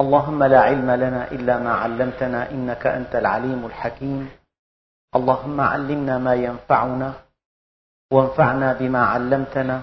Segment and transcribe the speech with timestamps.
[0.00, 4.30] اللهم لا علم لنا إلا ما علمتنا إنك أنت العليم الحكيم.
[5.16, 7.12] اللهم علمنا ما ينفعنا
[8.12, 9.82] وانفعنا بما علمتنا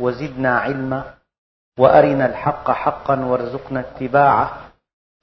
[0.00, 1.14] وزدنا علما
[1.78, 4.72] وأرنا الحق حقا وارزقنا اتباعه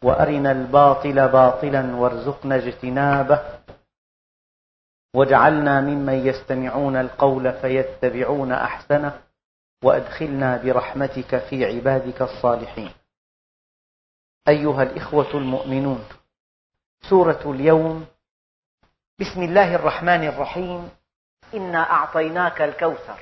[0.03, 3.39] وأرنا الباطل باطلا وارزقنا اجتنابه.
[5.15, 9.19] واجعلنا ممن يستمعون القول فيتبعون أحسنه
[9.83, 13.02] وأدخلنا برحمتك في عبادك الصالحين.
[14.47, 16.05] أيها الإخوة المؤمنون.
[17.09, 18.05] سورة اليوم.
[19.19, 20.89] بسم الله الرحمن الرحيم.
[21.53, 23.17] إنا أعطيناك الكوثر.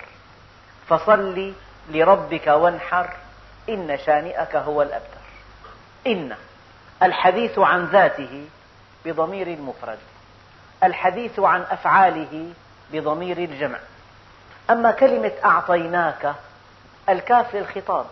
[0.88, 1.54] فصل
[1.90, 3.14] لربك وانحر.
[3.70, 5.22] إن شانئك هو الأبتر.
[6.08, 6.36] إن.
[7.04, 8.46] الحديث عن ذاته
[9.06, 10.00] بضمير المفرد.
[10.84, 12.54] الحديث عن أفعاله
[12.94, 13.80] بضمير الجمع.
[14.70, 16.36] أما كلمة أعطيناك
[17.10, 18.06] الكاف للخطاب.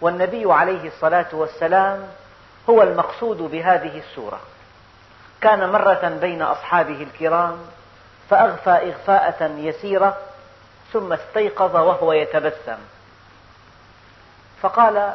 [0.00, 2.08] والنبي عليه الصلاة والسلام
[2.70, 4.40] هو المقصود بهذه السورة.
[5.40, 7.58] كان مرة بين أصحابه الكرام
[8.30, 10.18] فأغفى إغفاءة يسيرة
[10.92, 12.78] ثم استيقظ وهو يتبسم.
[14.62, 15.14] فقال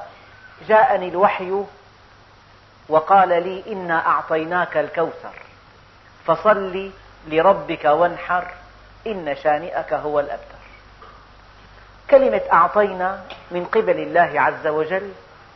[0.67, 1.63] جاءني الوحي
[2.89, 5.33] وقال لي إنا أعطيناك الكوثر
[6.25, 6.91] فصل
[7.27, 8.47] لربك وانحر
[9.07, 10.59] إن شانئك هو الأبتر.
[12.09, 15.11] كلمة أعطينا من قبل الله عز وجل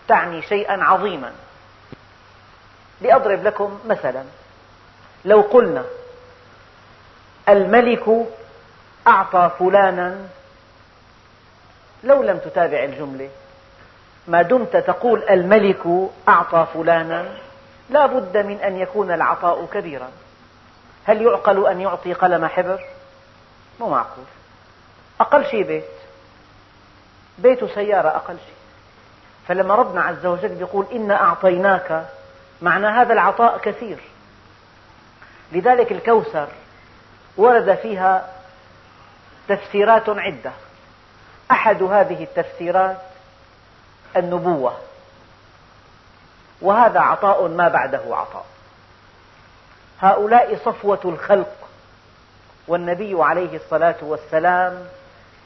[0.07, 1.31] تعني شيئا عظيما.
[3.01, 4.23] لأضرب لكم مثلا.
[5.25, 5.83] لو قلنا
[7.49, 8.27] الملك
[9.07, 10.17] أعطى فلانا
[12.03, 13.29] لو لم تتابع الجملة
[14.27, 17.25] ما دمت تقول الملك أعطى فلانا
[17.89, 20.09] لا بد من أن يكون العطاء كبيرا.
[21.05, 22.83] هل يعقل أن يعطي قلم حبر؟
[23.79, 24.25] مو معقول.
[25.19, 25.83] أقل شيء بيت.
[27.37, 28.55] بيت سيارة أقل شيء.
[29.47, 32.05] فلما ربنا عز وجل يقول إنا أعطيناك
[32.61, 33.99] معنى هذا العطاء كثير.
[35.51, 36.47] لذلك الكوثر
[37.37, 38.29] ورد فيها
[39.47, 40.51] تفسيرات عدة.
[41.51, 43.01] أحد هذه التفسيرات
[44.17, 44.77] النبوة.
[46.61, 48.45] وهذا عطاء ما بعده عطاء.
[49.99, 51.55] هؤلاء صفوة الخلق
[52.67, 54.85] والنبي عليه الصلاة والسلام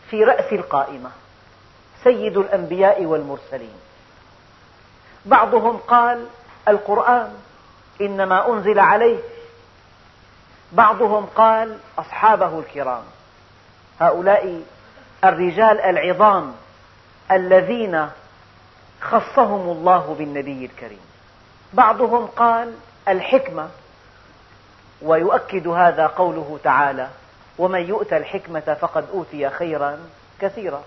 [0.09, 1.11] في رأس القائمة
[2.03, 3.79] سيد الأنبياء والمرسلين.
[5.25, 6.25] بعضهم قال
[6.67, 7.33] القرآن
[8.01, 9.19] إنما أنزل عليه.
[10.71, 13.03] بعضهم قال أصحابه الكرام
[13.99, 14.61] هؤلاء
[15.23, 16.53] الرجال العظام
[17.31, 18.09] الذين
[19.01, 20.99] خصهم الله بالنبي الكريم.
[21.73, 22.73] بعضهم قال
[23.07, 23.69] الحكمة
[25.01, 27.09] ويؤكد هذا قوله تعالى
[27.57, 29.99] ومن يؤت الحكمة فقد أوتي خيرا
[30.41, 30.83] كثيرا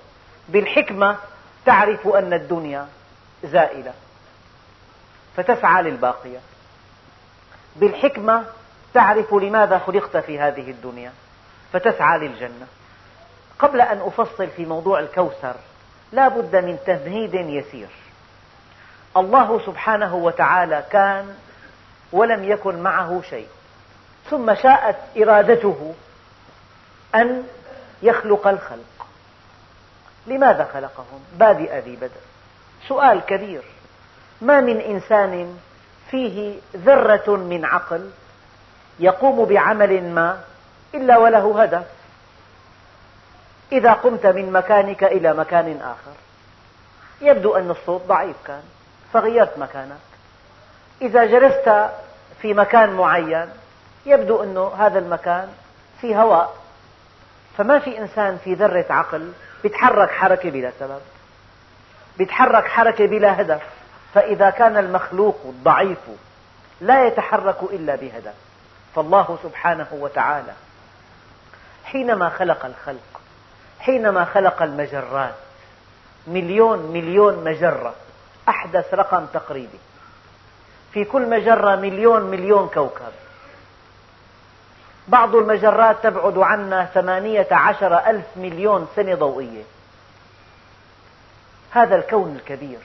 [0.49, 1.17] بالحكمة
[1.67, 2.89] تعرف أن الدنيا
[3.45, 3.93] زائلة.
[5.37, 6.39] فتسعى للباقية
[7.77, 8.45] بالحكمة
[8.95, 11.13] تعرف لماذا خلقت في هذه الدنيا
[11.73, 12.67] فتسعى للجنة.
[13.59, 15.55] قبل أن أفصل في موضوع الكوثر
[16.13, 17.89] لا بد من تمهيد يسير.
[19.17, 21.37] الله سبحانه وتعالى كان
[22.13, 23.49] ولم يكن معه شيء.
[24.31, 25.95] ثم شاءت إرادته
[27.15, 27.47] أن
[28.03, 29.07] يخلق الخلق.
[30.27, 32.21] لماذا خلقهم؟ بادئ ذي بدء.
[32.89, 33.63] سؤال كبير.
[34.41, 35.59] ما من إنسان
[36.11, 38.11] فيه ذرة من عقل
[39.01, 40.41] يقوم بعمل ما
[40.95, 41.85] إلا وله هدف.
[43.73, 46.13] إذا قمت من مكانك إلى مكان آخر
[47.21, 48.63] يبدو أن الصوت ضعيف كان
[49.13, 49.97] فغيرت مكانك.
[51.03, 51.91] إذا جلست
[52.43, 53.49] في مكان معين
[54.07, 55.49] يبدو أن هذا المكان
[56.01, 56.57] في هواء.
[57.59, 59.33] فما في إنسان في ذرة عقل
[59.65, 61.01] يتحرك حركة بلا سبب
[62.21, 63.63] يتحرك حركة بلا هدف.
[64.15, 65.99] فإذا كان المخلوق الضعيف
[66.81, 68.35] لا يتحرك إلا بهدف
[68.95, 70.53] فالله سبحانه وتعالى
[71.85, 73.21] حينما خلق الخلق
[73.81, 75.35] حينما خلق المجرات
[76.27, 77.95] مليون مليون مجرة
[78.49, 79.79] أحدث رقم تقريبي.
[80.93, 83.13] في كل مجرة مليون مليون كوكب.
[85.09, 89.63] بعض المجرات تبعد عنا ثمانية عشر ألف مليون سنة ضوئية.
[91.71, 92.79] هذا الكون الكبير.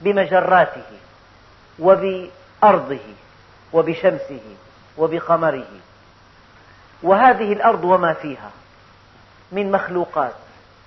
[0.00, 0.98] بمجراته
[1.78, 3.14] وبأرضه
[3.72, 4.56] وبشمسه
[4.98, 5.80] وبقمره.
[7.02, 8.50] وهذه الأرض وما فيها
[9.52, 10.34] من مخلوقات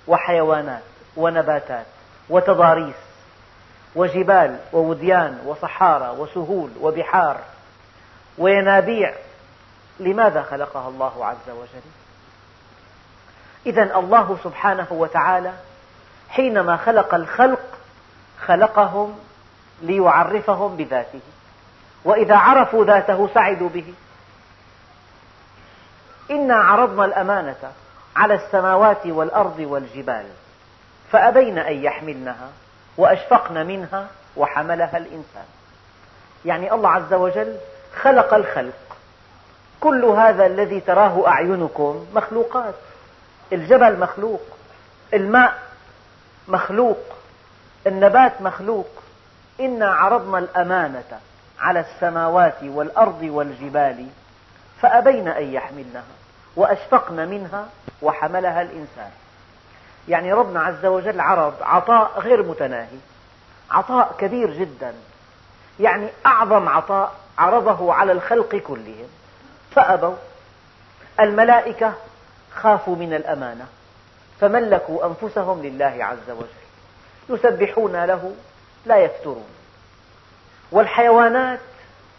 [0.06, 0.82] وحيوانات
[1.16, 1.86] ونباتات
[2.28, 2.94] وتضاريس
[3.94, 7.40] وجبال ووديان وصحارى وسهول وبحار.
[8.38, 9.14] وينابيع.
[10.00, 11.82] لماذا خلقها الله عز وجل؟
[13.66, 15.52] إذا الله سبحانه وتعالى
[16.28, 17.73] حينما خلق الخلق
[18.46, 19.18] خلقهم
[19.82, 21.20] ليعرفهم بذاته.
[22.04, 23.94] وإذا عرفوا ذاته سعدوا به.
[26.30, 27.72] إنا عرضنا الأمانة
[28.16, 30.26] على السماوات والأرض والجبال
[31.12, 32.48] فأبين أن يحملنها
[32.96, 35.44] وأشفقن منها وحملها الإنسان.
[36.44, 37.56] يعني الله عز وجل
[38.02, 38.96] خلق الخلق.
[39.80, 42.74] كل هذا الذي تراه أعينكم مخلوقات.
[43.52, 44.42] الجبل مخلوق
[45.14, 45.62] الماء
[46.48, 46.98] مخلوق
[47.86, 48.88] النبات مخلوق.
[49.60, 51.20] إنا عرضنا الأمانة
[51.60, 54.06] على السماوات والأرض والجبال
[54.80, 56.04] فأبين أن يحملنها
[56.56, 57.68] وأشفقن منها
[58.02, 59.10] وحملها الإنسان.
[60.08, 62.98] يعني ربنا عز وجل عرض عطاء غير متناهي
[63.70, 64.94] عطاء كبير جدا.
[65.80, 69.08] يعني أعظم عطاء عرضه على الخلق كلهم.
[69.70, 70.14] فأبوا.
[71.20, 71.94] الملائكة
[72.54, 73.66] خافوا من الأمانة
[74.40, 76.63] فملكوا أنفسهم لله عز وجل.
[77.28, 78.32] يسبحون له
[78.86, 79.44] لا يفترون.
[80.72, 81.60] والحيوانات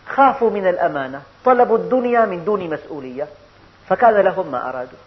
[0.08, 3.28] خافوا من الأمانة طلبوا الدنيا من دون مسؤولية
[3.90, 4.98] فكان لهم ما أرادوا.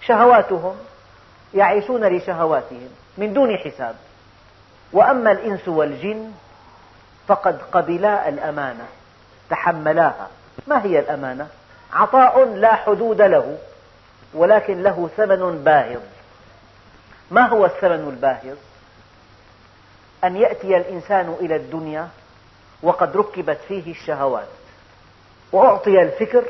[0.00, 0.76] شهواتهم
[1.54, 2.88] يعيشون لشهواتهم
[3.18, 3.94] من دون حساب.
[4.92, 6.32] وأما الإنس والجن
[7.28, 8.84] فقد قبلا الأمانة
[9.50, 10.28] تحملاها.
[10.66, 11.48] ما هي الأمانة؟
[11.92, 13.58] عطاء لا حدود له
[14.34, 16.00] ولكن له ثمن باهظ.
[17.30, 18.56] ما هو الثمن الباهظ؟
[20.24, 22.08] أن يأتي الإنسان إلى الدنيا
[22.82, 24.48] وقد ركبت فيه الشهوات
[25.52, 26.44] وأعطي الفكر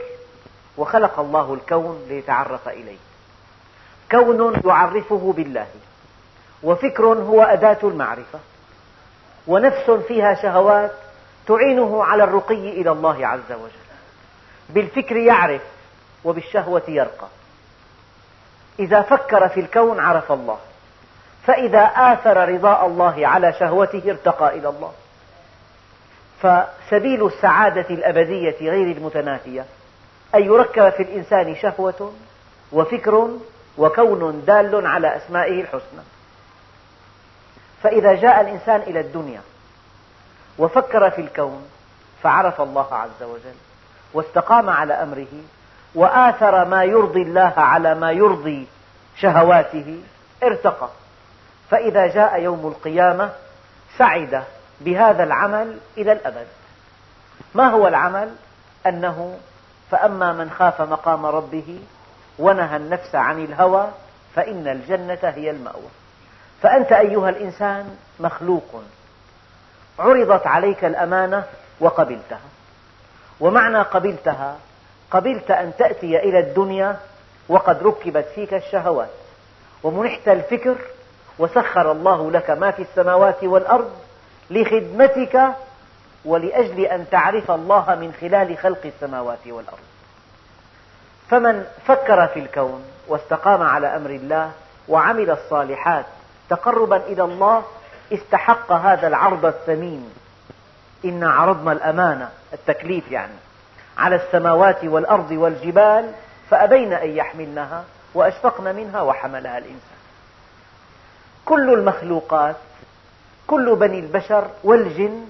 [0.77, 2.99] وخلق الله الكون ليتعرف إليه.
[4.11, 5.67] كون يعرفه بالله
[6.63, 8.39] وفكر هو أداة المعرفة
[9.47, 10.93] ونفس فيها شهوات
[11.47, 13.91] تعينه على الرقي إلى الله عز وجل.
[14.69, 15.63] بالفكر يعرف
[16.25, 17.29] وبالشهوة يرقى.
[18.79, 20.59] إذا فكر في الكون عرف الله.
[21.51, 24.93] فإذا آثر رضاء الله على شهوته ارتقى إلى الله.
[26.43, 29.65] فسبيل السعادة الأبدية غير المتناهية
[30.35, 32.13] أن يركب في الإنسان شهوة
[32.73, 33.29] وفكر
[33.79, 36.03] وكون دال على أسمائه الحسنى.
[37.83, 39.41] فإذا جاء الإنسان إلى الدنيا
[40.59, 41.69] وفكر في الكون
[42.23, 43.57] فعرف الله عز وجل
[44.15, 45.43] واستقام على أمره
[45.95, 48.67] وآثر ما يرضي الله على ما يرضي
[49.17, 50.01] شهواته
[50.43, 50.89] ارتقى.
[51.71, 53.31] فإذا جاء يوم القيامة
[53.99, 54.45] سعد
[54.81, 56.47] بهذا العمل إلى الأبد.
[57.55, 58.35] ما هو العمل؟
[58.87, 59.39] أنه
[59.91, 61.81] فأما من خاف مقام ربه
[62.39, 63.89] ونهى النفس عن الهوى
[64.35, 65.89] فإن الجنة هي المأوى.
[66.63, 68.83] فأنت أيها الإنسان مخلوق.
[69.99, 71.45] عرضت عليك الأمانة
[71.81, 72.41] وقبلتها.
[73.41, 74.57] ومعنى قبلتها؟
[75.11, 76.97] قبلت أن تأتي إلى الدنيا
[77.49, 79.11] وقد ركبت فيك الشهوات.
[79.83, 80.77] ومنحت الفكر
[81.41, 83.91] وسخر الله لك ما في السماوات والأرض
[84.51, 85.43] لخدمتك
[86.25, 89.79] ولأجل أن تعرف الله من خلال خلق السماوات والأرض.
[91.31, 94.51] فمن فكر في الكون واستقام على أمر الله
[94.89, 96.05] وعمل الصالحات
[96.51, 97.63] تقربا إلى الله
[98.13, 100.11] استحق هذا العرض الثمين.
[101.05, 103.39] إنا عرضنا الأمانة التكليف يعني
[103.99, 106.13] على السماوات والأرض والجبال
[106.51, 107.85] فأبين أن يحملنها
[108.15, 109.90] وأشفقن منها وحملها الإنسان.
[111.51, 112.57] كل المخلوقات
[113.47, 115.25] كل بني البشر والجن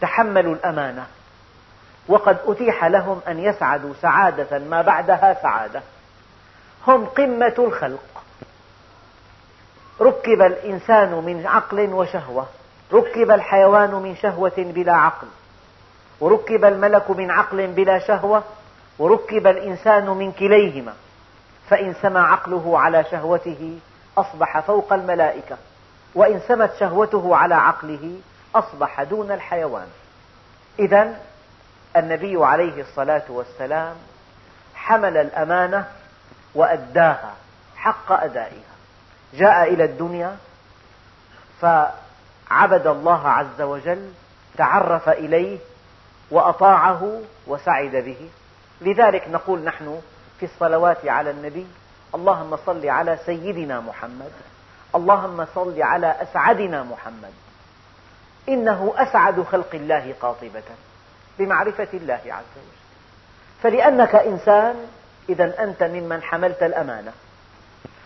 [0.00, 1.06] تحملوا الأمانة.
[2.08, 5.82] وقد أتيح لهم أن يسعدوا سعادة ما بعدها سعادة.
[6.86, 8.24] هم قمة الخلق.
[10.00, 12.46] ركب الإنسان من عقل وشهوة.
[12.92, 15.26] ركب الحيوان من شهوة بلا عقل.
[16.20, 18.42] وركب الملك من عقل بلا شهوة.
[18.98, 20.94] وركب الإنسان من كليهما.
[21.68, 23.78] فإن سمى عقله على شهوته
[24.20, 25.56] أصبح فوق الملائكة
[26.14, 28.20] وإن سمت شهوته على عقله
[28.54, 29.86] أصبح دون الحيوان.
[30.78, 31.20] إذا
[31.96, 33.96] النبي عليه الصلاة والسلام
[34.74, 35.84] حمل الأمانة
[36.54, 37.34] وأداها
[37.76, 38.74] حق أدائها.
[39.34, 40.36] جاء إلى الدنيا
[41.60, 44.12] فعبد الله عز وجل
[44.56, 45.58] تعرف إليه
[46.30, 48.30] وأطاعه وسعد به.
[48.80, 50.00] لذلك نقول نحن
[50.40, 51.66] في الصلوات على النبي
[52.14, 54.32] اللهم صل على سيدنا محمد.
[54.94, 57.32] اللهم صل على أسعدنا محمد.
[58.48, 60.62] إنه أسعد خلق الله قاطبة
[61.38, 62.78] بمعرفة الله عز وجل.
[63.62, 64.86] فلأنك إنسان
[65.28, 67.12] إذا أنت ممن حملت الأمانة.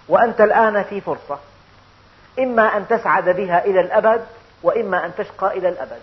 [0.09, 1.39] وأنت الآن في فرصة.
[2.39, 4.27] إما أن تسعد بها إلى الأبد
[4.63, 6.01] وإما أن تشقى إلى الأبد.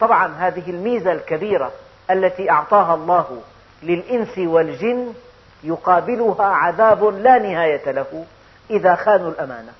[0.00, 1.72] طبعا هذه الميزة الكبيرة
[2.10, 3.42] التي أعطاها الله
[3.82, 5.14] للإنس والجن
[5.62, 8.26] يقابلها عذاب لا نهاية له
[8.70, 9.72] إذا خانوا الأمانة.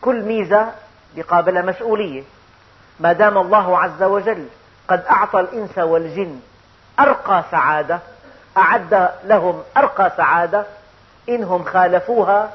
[0.00, 0.72] كل ميزة
[1.14, 2.22] يقابلها مسؤولية.
[3.00, 4.48] ما دام الله عز وجل
[4.88, 6.40] قد أعطى الإنس والجن
[7.00, 8.00] أرقى سعادة
[8.56, 10.66] أعد لهم أرقى سعادة
[11.28, 12.52] إنهم خالفوها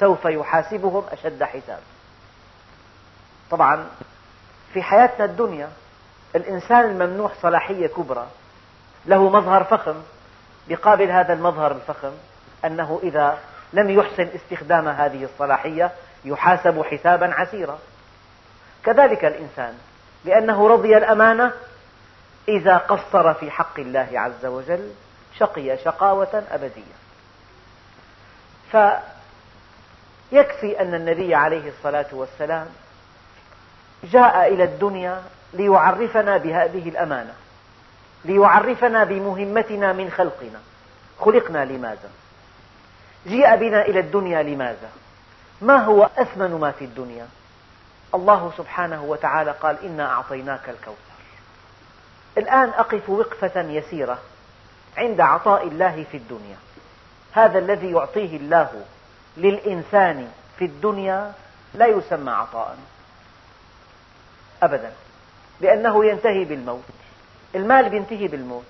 [0.00, 1.80] سوف يحاسبهم أشد حساب.
[3.50, 3.86] طبعا
[4.72, 5.68] في حياتنا الدنيا
[6.36, 8.26] الإنسان الممنوح صلاحية كبرى
[9.06, 9.94] له مظهر فخم
[10.68, 12.12] بقابل هذا المظهر الفخم
[12.64, 13.38] أنه إذا
[13.72, 15.90] لم يحسن استخدام هذه الصلاحية
[16.24, 17.78] يحاسب حسابا عسيرا.
[18.84, 19.74] كذلك الإنسان
[20.24, 21.52] لأنه رضي الأمانة
[22.48, 24.90] إذا قصر في حق الله عز وجل
[25.38, 26.94] شقي شقاوة أبدية.
[30.30, 32.66] فيكفي أن النبي عليه الصلاة والسلام
[34.04, 37.34] جاء إلى الدنيا ليعرفنا بهذه الأمانة.
[38.24, 40.60] ليعرفنا بمهمتنا من خلقنا.
[41.20, 42.10] خلقنا لماذا؟
[43.26, 44.90] جيء بنا إلى الدنيا لماذا؟
[45.62, 47.28] ما هو أثمن ما في الدنيا؟
[48.14, 51.14] الله سبحانه وتعالى قال إنا أعطيناك الكوثر.
[52.38, 54.18] الآن أقف وقفة يسيرة
[54.96, 56.56] عند عطاء الله في الدنيا.
[57.32, 58.84] هذا الذي يعطيه الله
[59.36, 61.32] للإنسان في الدنيا
[61.74, 62.78] لا يسمى عطاء
[64.62, 64.92] أبدا
[65.60, 67.03] لأنه ينتهي بالموت.
[67.54, 68.64] المال ينتهي بالموت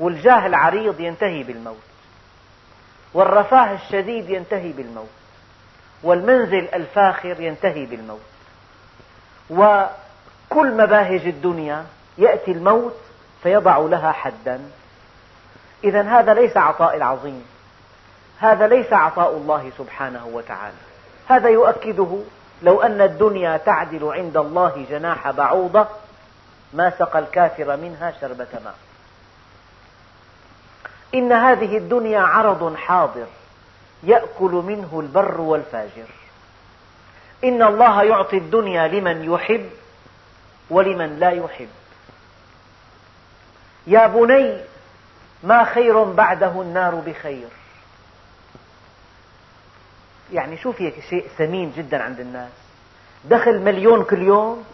[0.00, 1.76] والجاه العريض ينتهي بالموت
[3.14, 5.08] والرفاه الشديد ينتهي بالموت
[6.02, 8.20] والمنزل الفاخر ينتهي بالموت.
[9.50, 11.84] وكل مباهج الدنيا
[12.18, 12.96] يأتي الموت
[13.42, 14.60] فيضع لها حدا.
[15.84, 17.44] إذا هذا ليس عطاء العظيم
[18.38, 20.76] هذا ليس عطاء الله سبحانه وتعالى.
[21.28, 22.18] هذا يؤكده
[22.62, 25.86] لو أن الدنيا تعدل عند الله جناح بعوضة
[26.74, 28.74] ما سقى الكافر منها شربة ماء.
[31.14, 33.26] إن هذه الدنيا عرض حاضر
[34.02, 36.06] يأكل منه البر والفاجر.
[37.44, 39.70] إن الله يعطي الدنيا لمن يحب
[40.70, 41.68] ولمن لا يحب.
[43.86, 44.60] يا بني
[45.42, 47.48] ما خير بعده النار بخير.
[50.32, 52.52] يعني شوف هيك شيء ثمين جدا عند الناس.
[53.24, 54.64] دخل مليون كل يوم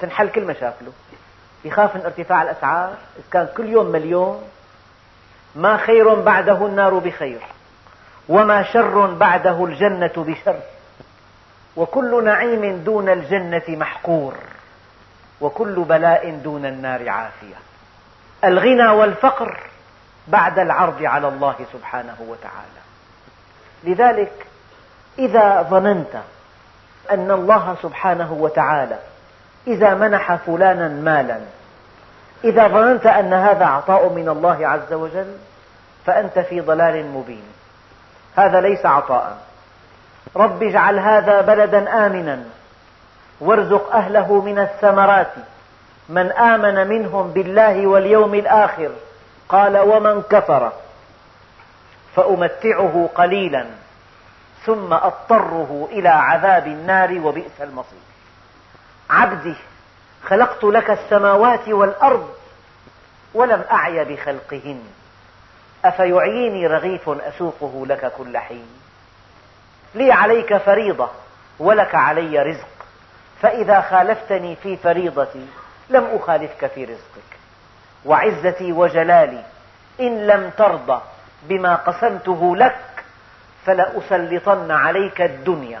[0.00, 0.92] تنحل كل مشاكله.
[1.64, 4.42] يخاف من ارتفاع الأسعار إذا كان كل يوم مليون
[5.54, 7.40] ما خير بعده النار بخير
[8.28, 10.56] وما شر بعده الجنة بشر.
[11.76, 14.34] وكل نعيم دون الجنة محقور
[15.40, 17.56] وكل بلاء دون النار عافية.
[18.44, 19.60] الغنى والفقر
[20.28, 22.82] بعد العرض على الله سبحانه وتعالى.
[23.84, 24.46] لذلك
[25.18, 26.16] إذا ظننت
[27.10, 28.98] أن الله سبحانه وتعالى
[29.66, 31.40] إذا منح فلانا مالا.
[32.44, 35.36] إذا ظننت أن هذا عطاء من الله عز وجل
[36.06, 37.44] فأنت في ضلال مبين.
[38.36, 39.36] هذا ليس عطاء.
[40.36, 42.44] رب اجعل هذا بلدا آمنا.
[43.40, 45.32] وارزق أهله من الثمرات.
[46.08, 48.90] من آمن منهم بالله واليوم الآخر
[49.48, 50.72] قال ومن كفر
[52.16, 53.66] فأمتعه قليلا
[54.64, 57.98] ثم أضطره إلى عذاب النار وبئس المصير.
[59.10, 59.54] عبدي
[60.24, 62.34] خلقت لك السماوات والأرض
[63.34, 64.82] ولم أعي بخلقهن.
[65.84, 68.68] أفيعيني رغيف أسوقه لك كل حين.
[69.94, 71.10] لي عليك فريضة
[71.58, 72.68] ولك علي رزق.
[73.42, 75.46] فإذا خالفتني في فريضتي
[75.90, 77.38] لم أخالفك في رزقك.
[78.04, 79.44] وعزتي وجلالي
[80.00, 81.00] إن لم ترضى
[81.42, 83.04] بما قسمته لك
[83.66, 85.80] فلأسلطن عليك الدنيا.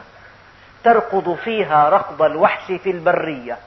[0.86, 3.58] تركض فيها ركض الوحش في البرية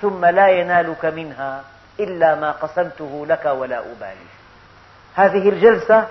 [0.00, 1.64] ثم لا ينالك منها
[2.00, 4.26] إلا ما قسمته لك ولا أبالي.
[5.14, 6.08] هذه الجلسة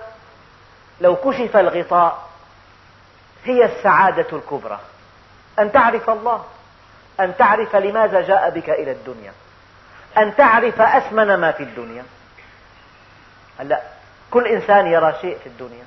[1.01, 2.29] لو كشف الغطاء
[3.45, 4.79] هي السعادة الكبرى.
[5.60, 6.45] أن تعرف الله
[7.19, 9.33] أن تعرف لماذا جاء بك إلى الدنيا
[10.17, 12.03] أن تعرف أثمن ما في الدنيا.
[13.60, 13.81] هلأ
[14.31, 15.86] كل إنسان يرى شيء في الدنيا.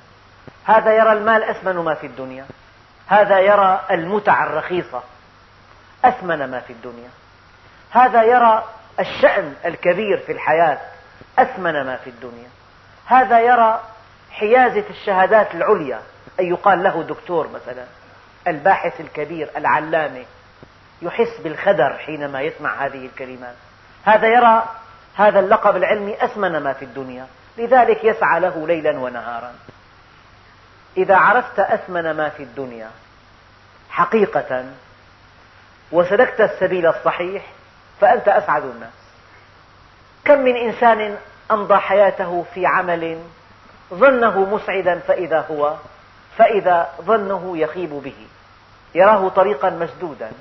[0.65, 2.45] هذا يرى المال أثمن ما في الدنيا.
[3.07, 5.03] هذا يرى المتع الرخيصة
[6.05, 7.09] أثمن ما في الدنيا.
[7.91, 8.63] هذا يرى
[8.99, 10.77] الشأن الكبير في الحياة
[11.39, 12.49] أثمن ما في الدنيا.
[13.05, 13.81] هذا يرى
[14.31, 16.01] حيازة الشهادات العليا
[16.39, 17.85] أن يقال له دكتور مثلا
[18.47, 20.25] الباحث الكبير العلامة
[21.01, 23.55] يحس بالخدر حينما يسمع هذه الكلمات.
[24.05, 24.63] هذا يرى
[25.15, 29.53] هذا اللقب العلمي أثمن ما في الدنيا لذلك يسعى له ليلا ونهارا.
[30.97, 32.89] إذا عرفت أثمن ما في الدنيا
[33.89, 34.65] حقيقة
[35.91, 37.43] وسلكت السبيل الصحيح
[38.01, 38.93] فأنت أسعد الناس.
[40.25, 41.17] كم من إنسان
[41.51, 43.19] أمضى حياته في عمل
[43.93, 45.75] ظنه مسعدا فإذا هو
[46.37, 48.27] فإذا ظنه يخيب به.
[48.95, 50.31] يراه طريقا مسدودا.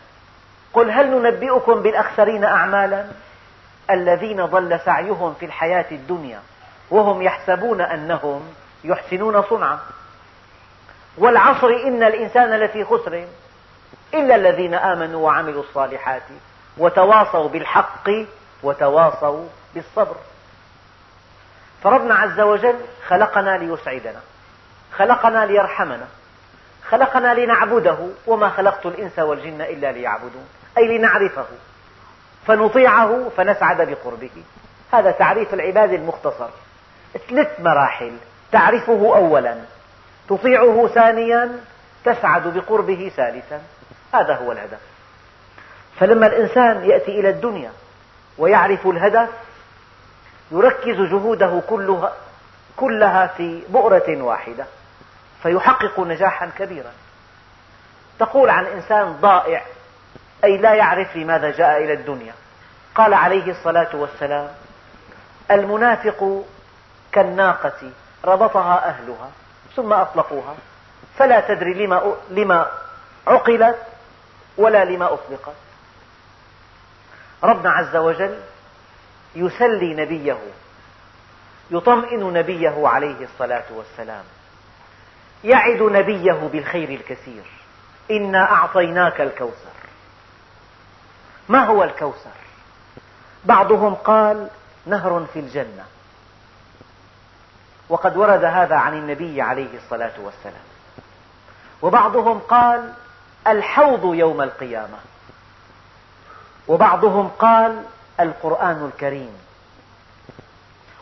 [0.73, 3.07] قل هل ننبئكم بالأخسرين أعمالا؟
[3.91, 6.41] الذين ضل سعيهم في الحياة الدنيا
[6.91, 9.79] وهم يحسبون أنهم يحسنون صنعا.
[11.19, 13.25] والعصر إن الإنسان لفي خسر.
[14.15, 16.23] إلا الذين آمنوا وعملوا الصالحات
[16.79, 18.11] وتواصوا بالحق
[18.63, 19.45] وتواصوا
[19.75, 20.17] بالصبر.
[21.83, 22.75] فربنا عز وجل
[23.09, 24.21] خلقنا ليسعدنا
[24.97, 26.07] خلقنا ليرحمنا
[26.89, 31.47] خلقنا لنعبده وما خلقت الإنس والجن إلا ليعبدون أي لنعرفه
[32.47, 34.31] فنطيعه فنسعد بقربه.
[34.93, 36.49] هذا تعريف العباد المختصر.
[37.29, 38.17] ثلاث مراحل
[38.53, 39.57] تعرفه أولا.
[40.29, 41.61] تطيعه ثانيا
[42.05, 43.61] تسعد بقربه ثالثا.
[44.15, 44.79] هذا هو الهدف.
[46.01, 47.73] فلما الإنسان يأتي إلى الدنيا
[48.39, 49.29] ويعرف الهدف
[50.51, 52.13] يركز جهوده كلها,
[52.77, 54.65] كلها في بؤرة واحدة
[55.43, 56.93] فيحقق نجاحا كبيرا.
[58.19, 59.63] تقول عن إنسان ضائع
[60.45, 62.33] أي لا يعرف لماذا جاء إلى الدنيا.
[62.95, 64.49] قال عليه الصلاة والسلام
[65.51, 66.45] المنافق
[67.13, 67.91] كالناقة
[68.25, 69.31] ربطها أهلها.
[69.77, 70.55] ثم أطلقوها.
[71.19, 72.71] فلا تدري لما, لما
[73.27, 73.79] عقلت
[74.57, 75.55] ولا لما أطلقت.
[77.45, 78.41] ربنا عز وجل
[79.35, 80.39] يسلي نبيه
[81.71, 84.25] يطمئن نبيه عليه الصلاة والسلام.
[85.45, 87.45] يعد نبيه بالخير الكثير.
[88.11, 89.75] إنا أعطيناك الكوثر.
[91.49, 92.31] ما هو الكوثر؟
[93.45, 94.49] بعضهم قال
[94.87, 95.85] نهر في الجنة.
[97.89, 100.65] وقد ورد هذا عن النبي عليه الصلاة والسلام.
[101.83, 102.93] وبعضهم قال
[103.47, 104.99] الحوض يوم القيامة.
[106.69, 107.83] وبعضهم قال
[108.21, 109.37] القرآن الكريم.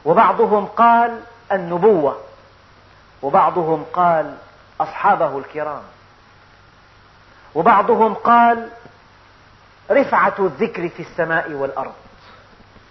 [0.05, 1.21] وبعضهم قال
[1.53, 2.21] النبوة.
[3.23, 4.37] وبعضهم قال
[4.81, 5.83] أصحابه الكرام.
[7.55, 8.69] وبعضهم قال
[9.91, 11.95] رفعة الذكر في السماء والأرض.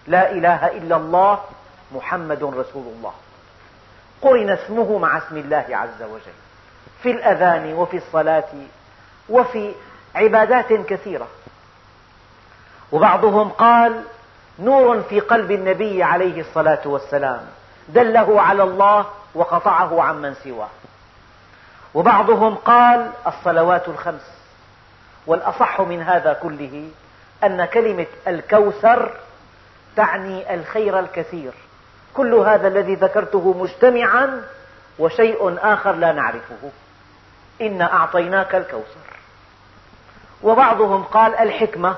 [0.07, 1.39] لا إله إلا الله
[1.91, 3.13] محمد رسول الله.
[4.21, 6.33] قرن اسمه مع اسم الله عز وجل.
[7.03, 8.49] في الأذان وفي الصلاة
[9.29, 9.73] وفي
[10.15, 11.27] عبادات كثيرة.
[12.91, 14.03] وبعضهم قال
[14.59, 17.41] نور في قلب النبي عليه الصلاة والسلام
[17.89, 19.05] دله على الله
[19.35, 20.69] وقطعه عمن سواه.
[21.93, 24.31] وبعضهم قال الصلوات الخمس
[25.27, 26.89] والأصح من هذا كله
[27.43, 29.11] أن كلمة الكوثر
[29.95, 31.51] تعني الخير الكثير.
[32.13, 34.43] كل هذا الذي ذكرته مجتمعا
[34.99, 36.71] وشيء آخر لا نعرفه.
[37.61, 39.11] إنا أعطيناك الكوثر.
[40.43, 41.95] وبعضهم قال الحكمة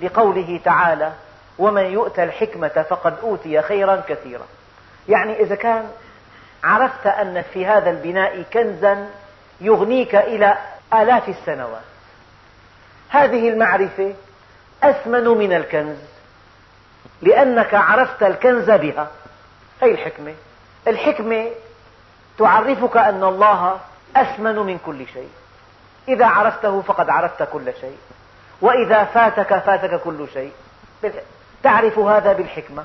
[0.00, 1.12] لقوله تعالى
[1.58, 4.46] ومن يؤتى الحكمة فقد أوتي خيرا كثيرا.
[5.08, 5.90] يعني إذا كان
[6.64, 9.06] عرفت أن في هذا البناء كنزا
[9.60, 10.58] يغنيك إلى
[10.94, 11.82] آلاف السنوات.
[13.08, 14.14] هذه المعرفة
[14.82, 15.96] أثمن من الكنز
[17.22, 19.08] لأنك عرفت الكنز بها.
[19.82, 20.34] هذه الحكمة؟
[20.88, 21.50] الحكمة
[22.38, 23.80] تعرفك أن الله
[24.16, 25.30] أثمن من كل شيء.
[26.08, 27.98] إذا عرفته فقد عرفت كل شيء.
[28.60, 30.52] وإذا فاتك فاتك كل شيء.
[31.62, 32.84] تعرف هذا بالحكمة.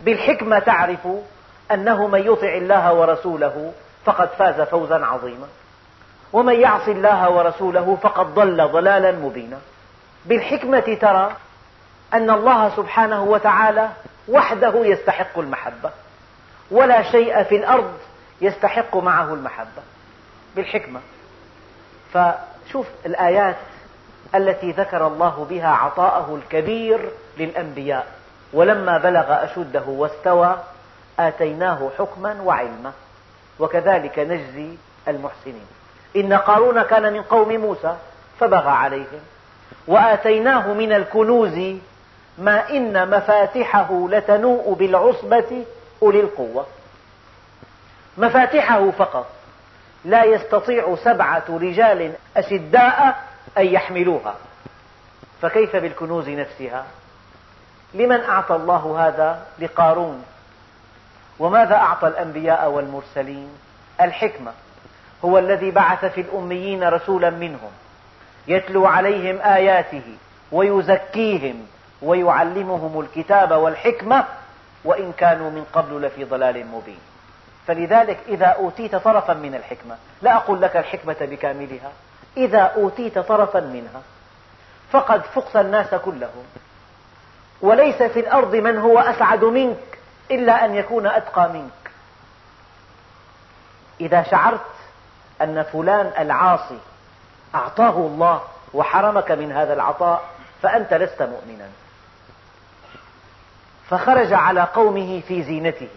[0.00, 1.08] بالحكمة تعرف
[1.70, 3.72] أنه من يطع الله ورسوله
[4.04, 5.46] فقد فاز فوزا عظيما.
[6.32, 9.58] ومن يعص الله ورسوله فقد ضل ضلالا مبينا.
[10.26, 11.32] بالحكمة ترى
[12.14, 13.88] أن الله سبحانه وتعالى
[14.28, 15.90] وحده يستحق المحبة.
[16.70, 17.92] ولا شيء في الأرض
[18.40, 19.82] يستحق معه المحبة
[20.56, 21.00] بالحكمة.
[22.12, 23.56] فشوف الآيات
[24.34, 28.06] التي ذكر الله بها عطاءه الكبير للأنبياء.
[28.52, 30.58] ولما بلغ أشده واستوى
[31.18, 32.92] آتيناه حكما وعلما.
[33.58, 34.76] وكذلك نجزي
[35.08, 35.66] المحسنين.
[36.16, 37.96] إن قارون كان من قوم موسى
[38.40, 39.20] فبغى عليهم.
[39.86, 41.78] وآتيناه من الكنوز
[42.38, 45.64] ما إن مفاتحه لتنوء بالعصبة
[46.02, 46.66] أولي القوة.
[48.18, 49.26] مفاتحه فقط.
[50.04, 53.24] لا يستطيع سبعة رجال أشداء
[53.58, 54.34] أن يحملوها.
[55.42, 56.84] فكيف بالكنوز نفسها؟
[57.94, 60.24] لمن أعطى الله هذا؟ لقارون.
[61.38, 63.48] وماذا أعطى الأنبياء والمرسلين؟
[64.00, 64.52] الحكمة.
[65.24, 67.70] هو الذي بعث في الأميين رسولا منهم.
[68.48, 70.16] يتلو عليهم آياته
[70.52, 71.66] ويزكيهم
[72.02, 74.24] ويعلمهم الكتاب والحكمة
[74.84, 77.00] وإن كانوا من قبل لفي ضلال مبين.
[77.66, 81.92] فلذلك إذا أوتيت طرفا من الحكمة لا أقول لك الحكمة بكاملها.
[82.36, 84.02] إذا أوتيت طرفا منها
[84.92, 86.44] فقد فقت الناس كلهم.
[87.60, 89.98] وليس في الأرض من هو أسعد منك
[90.30, 91.90] إلا أن يكون أتقى منك.
[94.00, 94.60] إذا شعرت
[95.42, 96.78] أن فلان العاصي
[97.54, 98.42] أعطاه الله
[98.74, 100.24] وحرمك من هذا العطاء
[100.62, 101.68] فأنت لست مؤمنا.
[103.90, 105.88] فخرج على قومه في زينته.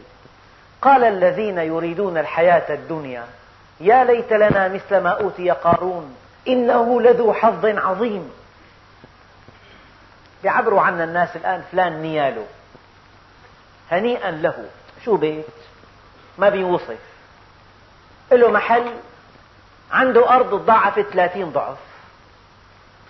[0.82, 3.26] قال الذين يريدون الحياة الدنيا
[3.80, 6.16] يا ليت لنا مثل ما أوتي قارون
[6.48, 8.32] إنه لذو حظ عظيم.
[10.44, 12.46] يعبروا عنا الناس الآن فلان نياله.
[13.92, 14.66] هنيئا له.
[15.06, 15.46] شو بيت؟
[16.38, 17.00] ما بيوصف.
[18.32, 18.92] له محل
[19.92, 21.78] عنده أرض تضاعفت ثلاثين ضعف.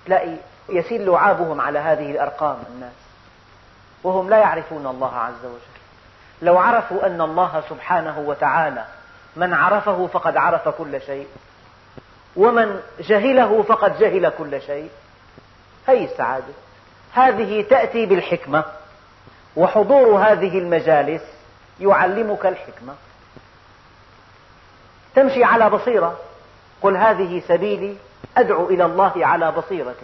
[0.06, 0.36] تلاقي
[0.70, 3.11] يسيل لعابهم على هذه الأرقام الناس.
[4.04, 5.82] وهم لا يعرفون الله عز وجل.
[6.42, 8.86] لو عرفوا أن الله سبحانه وتعالى
[9.36, 11.28] من عرفه فقد عرف كل شيء
[12.36, 14.90] ومن جهله فقد جهل كل شيء.
[15.88, 16.54] هذه السعادة.
[17.14, 18.64] هذه تأتي بالحكمة
[19.56, 21.22] وحضور هذه المجالس
[21.80, 22.96] يعلمك الحكمة.
[25.16, 26.20] تمشي على بصيرة.
[26.82, 27.96] قل هذه سبيلي
[28.38, 29.96] أدعو إلى الله على بصيرة.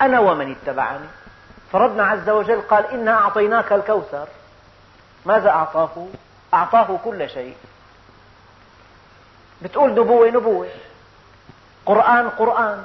[0.00, 1.06] أنا ومن اتبعني.
[1.72, 4.28] فربنا عز وجل قال إنا أعطيناك الكوثر.
[5.26, 6.06] ماذا أعطاه؟
[6.54, 7.56] أعطاه كل شيء.
[9.62, 10.68] بتقول نبوة نبوة.
[11.86, 12.84] قرآن قرآن.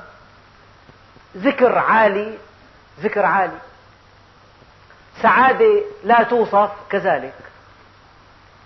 [1.38, 2.38] ذكر عالي
[3.00, 3.58] ذكر عالي.
[5.22, 7.36] سعادة لا توصف كذلك.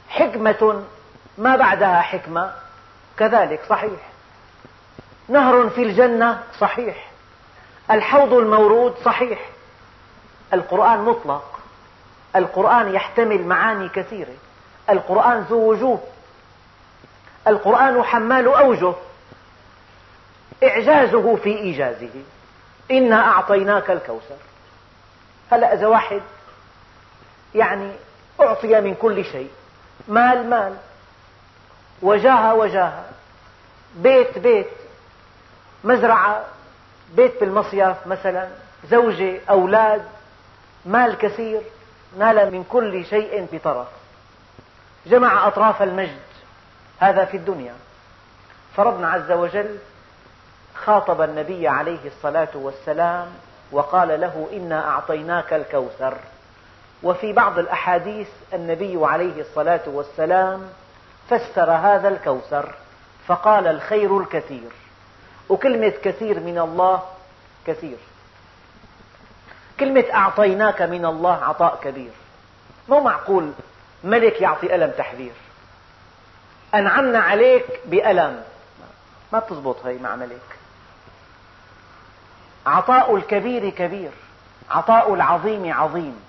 [0.10, 0.84] حكمة
[1.38, 2.54] ما بعدها حكمة
[3.18, 4.12] كذلك صحيح.
[5.30, 7.12] نهر في الجنة صحيح.
[7.92, 9.51] الحوض المورود صحيح.
[10.54, 11.60] القرآن مطلق.
[12.36, 14.34] القرآن يحتمل معاني كثيرة.
[14.90, 16.00] القرآن ذو وجوه.
[17.48, 18.94] القرآن حمال أوجه.
[20.64, 22.24] إعجازه في إيجازه.
[22.92, 24.38] إنا أعطيناك الكوثر.
[25.52, 26.22] هلأ إذا واحد
[27.56, 27.92] يعني
[28.42, 29.50] أعطي من كل شيء.
[30.08, 30.76] مال مال.
[32.02, 33.06] وجاهة وجاهة
[33.96, 34.70] بيت بيت.
[35.84, 36.46] مزرعة.
[37.16, 38.48] بيت بالمصيف مثلا.
[38.90, 40.06] زوجة أولاد.
[40.86, 41.62] مال كثير
[42.18, 43.88] نال من كل شيء بطرف.
[45.06, 46.20] جمع أطراف المجد
[47.00, 47.74] هذا في الدنيا.
[48.76, 49.78] فربنا عز وجل
[50.76, 53.28] خاطب النبي عليه الصلاة والسلام
[53.72, 56.18] وقال له إنا أعطيناك الكوثر.
[57.04, 60.70] وفي بعض الأحاديث النبي عليه الصلاة والسلام
[61.30, 62.76] فسر هذا الكوثر
[63.28, 64.72] فقال الخير الكثير.
[65.50, 67.02] وكلمة كثير من الله
[67.68, 67.98] كثير.
[69.82, 72.12] كلمة أعطيناك من الله عطاء كبير.
[72.90, 73.52] مو معقول
[74.04, 75.32] ملك يعطي ألم تحذير.
[76.76, 78.44] أنعمنا عليك بألم.
[79.34, 80.58] ما تزبط هي مع ملك.
[82.66, 84.12] عطاء الكبير كبير.
[84.72, 86.22] عطاء العظيم عظيم.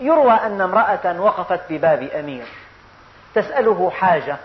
[0.00, 2.46] يروى أن امرأة وقفت بباب أمير.
[3.34, 4.36] تسأله حاجة.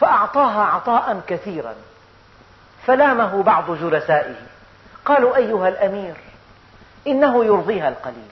[0.00, 1.74] فأعطاها عطاء كثيرا.
[2.86, 4.55] فلامه بعض جلسائه.
[5.06, 6.14] قالوا أيها الأمير
[7.06, 8.28] إنه يرضيها القليل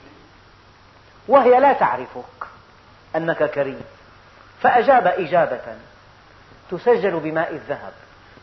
[1.28, 2.46] وهي لا تعرفك
[3.16, 3.84] أنك كريم.
[4.60, 5.76] فأجاب إجابة
[6.70, 7.92] تسجل بماء الذهب.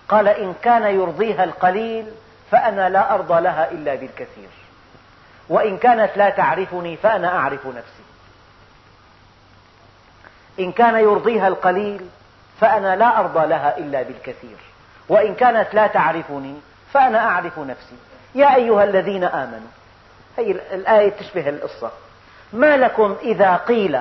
[0.10, 2.12] قال إن كان يرضيها القليل
[2.52, 4.50] فأنا لا أرضى لها إلا بالكثير.
[5.50, 8.04] وإن كانت لا تعرفني فأنا أعرف نفسي.
[10.60, 12.10] إن كان يرضيها القليل
[12.60, 14.58] فأنا لا أرضى لها إلا بالكثير.
[15.10, 16.56] وإن كانت لا تعرفني
[16.94, 18.11] فأنا أعرف نفسي.
[18.36, 19.70] يا أيها الذين آمنوا
[20.38, 21.92] هذه الآية تشبه القصة.
[22.54, 24.00] ما لكم إذا قيل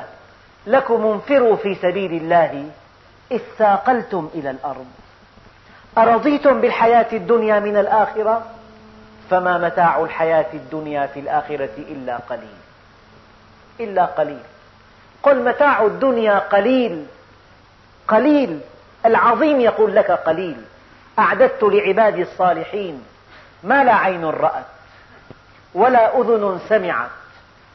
[0.66, 2.70] لكم انفروا في سبيل الله
[3.32, 4.86] اثاقلتم إلى الأرض.
[5.98, 8.42] أرضيتم بالحياة الدنيا من الآخرة؟
[9.30, 12.56] فما متاع الحياة الدنيا في الآخرة إلا قليل.
[13.80, 14.42] إلا قليل.
[15.22, 17.06] قل متاع الدنيا قليل.
[18.08, 18.60] قليل.
[19.06, 20.56] العظيم يقول لك قليل.
[21.18, 23.04] أعددت لعبادي الصالحين.
[23.62, 24.64] ما لا عين رأت
[25.74, 27.10] ولا أذن سمعت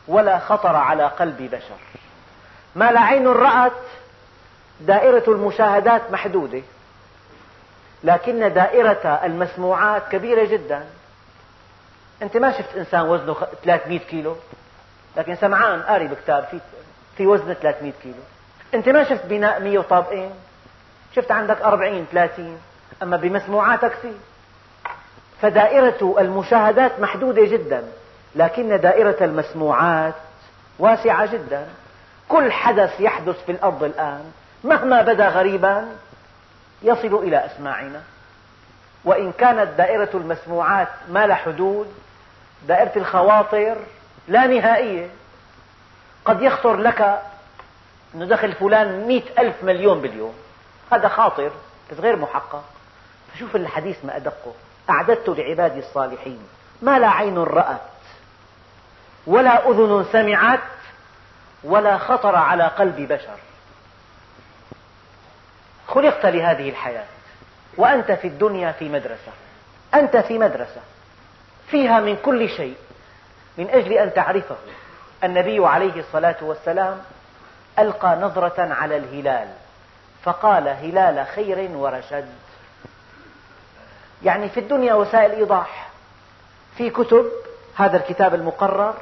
[0.07, 1.77] ولا خطر على قلب بشر.
[2.75, 3.71] ما لا عين رأت
[4.79, 6.61] دائرة المشاهدات محدودة.
[8.03, 10.85] لكن دائرة المسموعات كبيرة جدا.
[12.21, 14.35] أنت ما شفت إنسان وزنه 300 كيلو؟
[15.17, 16.59] لكن سمعان قاري بكتاب في
[17.17, 18.23] في وزن 300 كيلو.
[18.73, 20.31] أنت ما شفت بناء 100 طابقين
[21.15, 22.59] شفت عندك 40 30
[23.03, 24.11] أما بمسموعاتك في؟
[25.41, 27.83] فدائرة المشاهدات محدودة جدا
[28.35, 30.13] لكن دائرة المسموعات
[30.79, 31.67] واسعة جدا.
[32.29, 34.31] كل حدث يحدث في الأرض الآن
[34.63, 35.87] مهما بدا غريبا
[36.81, 38.01] يصل إلى أسماعنا.
[39.05, 41.93] وإن كانت دائرة المسموعات ما لا حدود
[42.67, 43.77] دائرة الخواطر
[44.27, 45.09] لا نهائية.
[46.25, 47.01] قد يخطر لك
[48.15, 50.33] أن دخل فلان مئة ألف مليون باليوم.
[50.91, 51.51] هذا خاطر
[51.91, 52.63] بس غير محقق.
[53.33, 54.53] فشوف الحديث ما أدقه.
[54.89, 56.47] أعددت لعبادي الصالحين.
[56.81, 57.81] ما لا عين رأت
[59.27, 60.59] ولا أذن سمعت
[61.63, 63.37] ولا خطر على قلب بشر.
[65.87, 67.05] خلقت لهذه الحياة
[67.77, 69.31] وأنت في الدنيا في مدرسة.
[69.93, 70.81] أنت في مدرسة
[71.67, 72.75] فيها من كل شيء
[73.57, 74.55] من أجل أن تعرفه.
[75.23, 77.01] النبي عليه الصلاة والسلام
[77.79, 79.47] ألقى نظرة على الهلال
[80.23, 82.44] فقال هلال خير ورشد.
[84.25, 85.89] يعني في الدنيا وسائل إيضاح.
[86.77, 87.25] في كتب
[87.75, 88.93] هذا الكتاب المقرر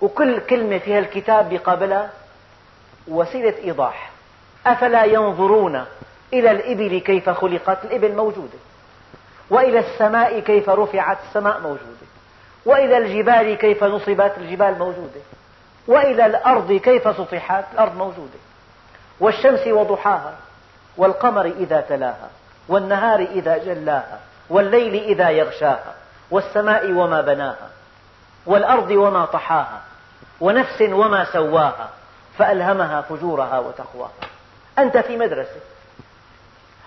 [0.00, 2.10] وكل كلمة في الكتاب بقابلها
[3.08, 4.10] وسيلة إيضاح.
[4.66, 5.84] أفلا ينظرون
[6.32, 8.58] إلى الإبل كيف خلقت؟ الإبل موجودة.
[9.50, 12.06] وإلى السماء كيف رفعت؟ السماء موجودة.
[12.66, 15.20] وإلى الجبال كيف نصبت؟ الجبال موجودة.
[15.88, 18.38] وإلى الأرض كيف سطحت؟ الأرض موجودة.
[19.20, 20.34] والشمس وضحاها
[20.96, 22.30] والقمر إذا تلاها
[22.68, 24.20] والنهار إذا جلاها.
[24.50, 25.94] والليل إذا يغشاها
[26.30, 27.70] والسماء وما بناها
[28.46, 29.80] والأرض وما طحاها
[30.40, 31.88] ونفس وما سواها
[32.38, 34.10] فألهمها فجورها وتقواها.
[34.78, 35.60] أنت في مدرسة.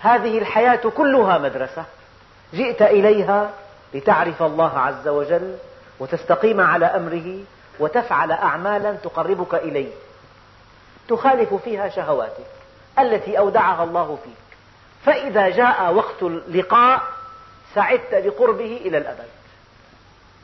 [0.00, 1.84] هذه الحياة كلها مدرسة.
[2.54, 3.50] جئت إليها
[3.94, 5.56] لتعرف الله عز وجل
[6.00, 7.38] وتستقيم على أمره
[7.78, 9.92] وتفعل أعمالا تقربك إليه.
[11.08, 12.46] تخالف فيها شهواتك
[12.98, 14.56] التي أودعها الله فيك.
[15.04, 17.02] فإذا جاء وقت اللقاء
[17.74, 19.28] سعدت لقربه إلى الأبد.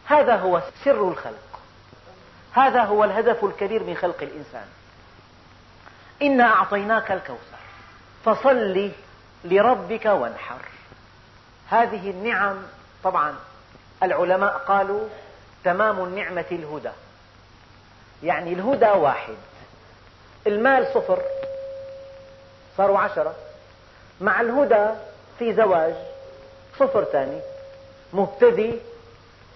[0.05, 1.61] هذا هو سر الخلق.
[2.53, 4.67] هذا هو الهدف الكبير من خلق الإنسان.
[6.23, 7.61] إنا أعطيناك الكوثر
[8.25, 8.91] فصل
[9.45, 10.61] لربك وانحر.
[11.69, 12.63] هذه النعم
[13.05, 13.35] طبعا
[14.03, 15.09] العلماء قالوا
[15.65, 16.91] تمام النعمة الهدى.
[18.23, 19.37] يعني الهدى واحد.
[20.47, 21.23] المال صفر.
[22.77, 23.35] صاروا عشرة.
[24.21, 24.91] مع الهدى
[25.39, 26.10] في زواج.
[26.81, 27.41] صفر ثاني
[28.13, 28.79] مبتدي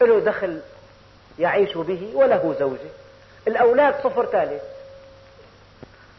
[0.00, 0.60] له دخل
[1.38, 2.90] يعيش به وله زوجة.
[3.48, 4.62] الأولاد صفر ثالث.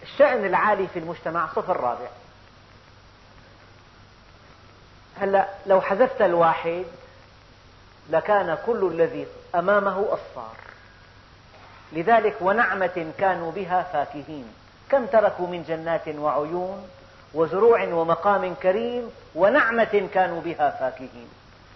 [0.03, 2.07] الشأن العالي في المجتمع صفر رابع.
[5.19, 6.85] هلا لو حذفت الواحد
[8.09, 10.55] لكان كل الذي أمامه أصفار.
[11.91, 14.53] لذلك ونعمة كانوا بها فاكهين.
[14.89, 16.89] كم تركوا من جنات وعيون؟
[17.35, 21.27] وزروع ومقام كريم ونعمة كانوا بها فاكهين.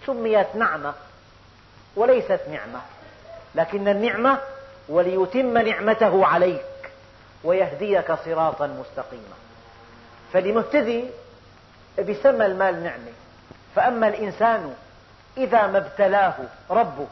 [0.06, 0.94] سميت نعمة
[1.96, 2.80] وليست نعمة
[3.54, 4.38] لكن النعمة
[4.88, 6.92] وليتم نعمته عليك
[7.44, 9.36] ويهديك صراطا مستقيما.
[10.32, 11.04] فلمبتدي
[11.98, 13.12] بسمى المال نعمة
[13.76, 14.74] فأما الإنسان
[15.36, 16.34] إذا ما ابتلاه
[16.70, 17.08] ربه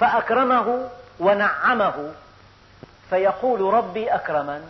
[0.00, 0.88] فأكرمه
[1.20, 2.12] ونعمه
[3.10, 4.64] فيقول ربي أكرمن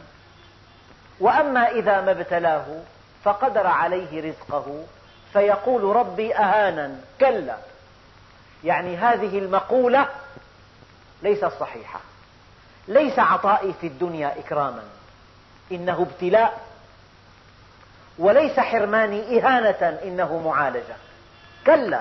[1.21, 2.65] وأما إذا ما ابتلاه
[3.25, 4.85] فقدر عليه رزقه
[5.33, 6.97] فيقول ربي أهانا.
[7.21, 7.57] كلا.
[8.65, 10.09] يعني هذه المقولة
[11.23, 12.01] ليست صحيحة.
[12.89, 14.83] ليس عطائي في الدنيا إكراما.
[15.73, 16.61] إنه ابتلاء.
[18.19, 20.97] وليس حرماني إهانة إنه معالجة.
[21.67, 22.01] كلا.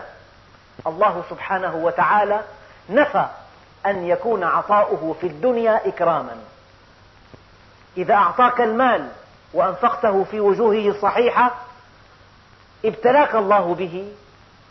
[0.88, 2.42] الله سبحانه وتعالى
[2.90, 3.26] نفى
[3.86, 6.38] أن يكون عطاؤه في الدنيا إكراما.
[7.98, 9.10] إذا أعطاك المال
[9.54, 11.52] وأنفقته في وجوهه الصحيحة
[12.86, 14.12] ابتلاك الله به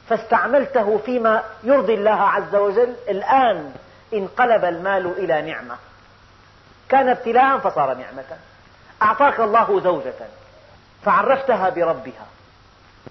[0.09, 3.73] فاستعملته فيما يرضي الله عز وجل الآن
[4.15, 5.77] انقلب المال إلى نعمة.
[6.89, 8.39] كان ابتلاء فصار نعمة.
[9.03, 10.15] أعطاك الله زوجة
[11.05, 12.27] فعرفتها بربها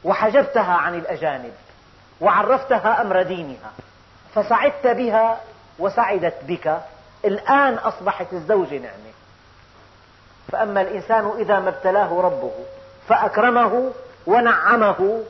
[0.04, 1.54] وحجبتها عن الأجانب
[2.22, 3.72] وعرفتها أمر دينها
[4.36, 5.42] فسعدت بها
[5.80, 6.82] وسعدت بك.
[7.26, 9.11] الآن أصبحت الزوجة نعمة.
[10.52, 12.52] فأما الإنسان إذا ما ابتلاه ربه
[13.08, 13.92] فأكرمه
[14.26, 15.24] ونعمه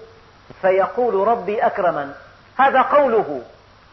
[0.62, 2.14] فيقول ربي أكرمن.
[2.58, 3.42] هذا قوله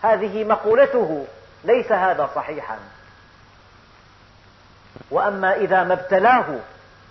[0.02, 1.26] هذه مقولته
[1.64, 2.78] ليس هذا صحيحا.
[5.10, 6.58] وأما إذا ما ابتلاه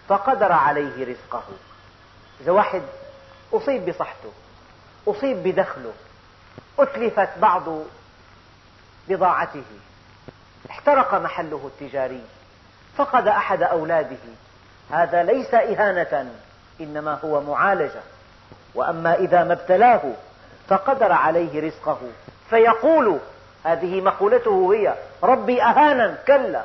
[0.09, 1.43] فقدر عليه رزقه.
[2.41, 2.81] إذا واحد
[3.53, 4.31] أصيب بصحته
[5.07, 5.93] أصيب بدخله
[6.79, 7.63] أتلفت بعض
[9.09, 9.63] بضاعته
[10.69, 12.23] احترق محله التجاري.
[12.97, 14.17] فقد أحد أولاده.
[14.91, 16.31] هذا ليس إهانة
[16.81, 18.01] إنما هو معالجة.
[18.75, 20.01] وأما إذا ما ابتلاه
[20.67, 21.99] فقدر عليه رزقه.
[22.49, 23.19] فيقول
[23.63, 26.63] هذه مقولته هي ربي أهانا كلا.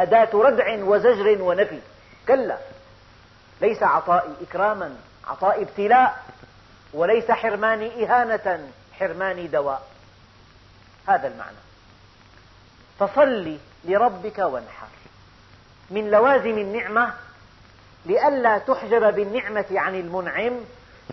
[0.00, 1.80] أداة ردع وزجر ونفي
[2.28, 2.56] كلا.
[3.60, 4.96] ليس عطائي إكراما
[5.26, 6.24] عطائي ابتلاء.
[6.94, 8.68] وليس حرماني إهانة
[8.98, 9.82] حرماني دواء.
[11.08, 11.56] هذا المعنى.
[12.98, 14.86] فصل لربك وانحر.
[15.90, 17.14] من لوازم النعمة
[18.06, 20.60] لئلا تحجب بالنعمة عن المنعم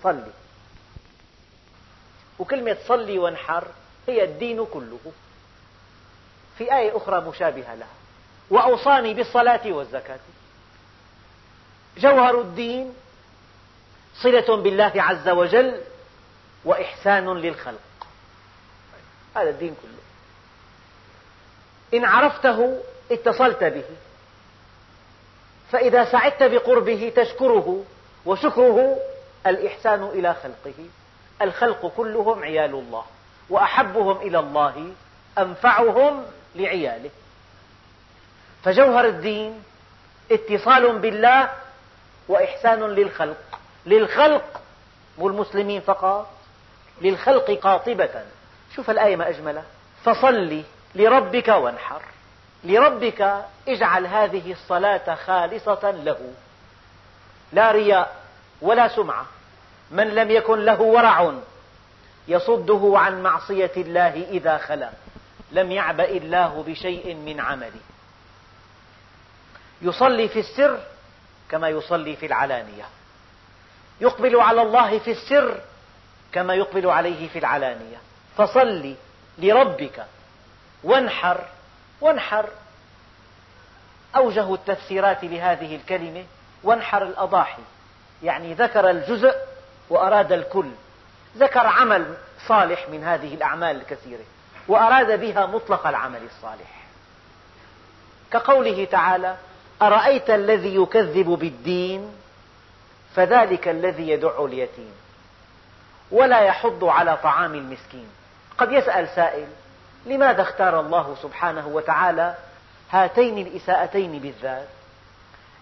[0.04, 0.32] صلي.
[2.40, 3.68] وكلمة صلي وانحر
[4.08, 5.00] هي الدين كله.
[6.58, 7.88] في آية أخرى مشابهة لها.
[8.50, 10.20] وأوصاني بالصلاة والزكاة.
[11.98, 12.94] جوهر الدين
[14.16, 15.82] صلة بالله عز وجل
[16.66, 17.80] وإحسان للخلق.
[19.36, 20.02] هذا الدين كله.
[22.00, 23.86] إن عرفته اتصلت به.
[25.72, 27.84] فإذا سعدت بقربه تشكره
[28.26, 28.98] وشكره
[29.48, 30.86] الإحسان إلى خلقه.
[31.42, 33.04] الخلق كلهم عيال الله
[33.50, 34.92] وأحبهم إلى الله
[35.38, 36.26] أنفعهم
[36.56, 37.10] لعياله.
[38.64, 39.64] فجوهر الدين
[40.32, 41.50] اتصال بالله
[42.28, 43.60] وإحسان للخلق.
[43.86, 44.62] للخلق
[45.18, 46.30] مو المسلمين فقط
[47.02, 48.26] للخلق قاطبة.
[48.76, 49.64] شوف الآية ما أجملها
[50.04, 50.64] فصل
[50.96, 52.02] لربك وانحر.
[52.68, 56.34] لربك اجعل هذه الصلاة خالصة له.
[57.54, 58.16] لا رياء
[58.62, 59.26] ولا سمعة.
[59.92, 61.34] من لم يكن له ورع
[62.28, 64.90] يصده عن معصية الله إذا خلا.
[65.52, 67.82] لم يعبأ الله بشيء من عمله.
[69.82, 70.80] يصلي في السر
[71.50, 72.86] كما يصلي في العلانية.
[74.02, 75.62] يقبل على الله في السر
[76.32, 77.98] كما يقبل عليه في العلانية.
[78.38, 78.96] فصل
[79.38, 80.06] لربك
[80.84, 81.46] وانحر
[82.02, 82.50] وانحر
[84.16, 86.26] أوجه التفسيرات لهذه الكلمة
[86.64, 87.62] وانحر الأضاحي.
[88.24, 89.36] يعني ذكر الجزء
[89.90, 90.70] وأراد الكل.
[91.38, 94.24] ذكر عمل صالح من هذه الأعمال الكثيرة
[94.68, 96.84] وأراد بها مطلق العمل الصالح.
[98.32, 99.36] كقوله تعالى
[99.82, 102.16] أرأيت الذي يكذب بالدين
[103.16, 104.92] فذلك الذي يدع اليتيم
[106.12, 108.08] ولا يحض على طعام المسكين.
[108.58, 109.48] قد يسأل سائل
[110.08, 112.36] لماذا اختار الله سبحانه وتعالى
[112.92, 114.68] هاتين الإساءتين بالذات؟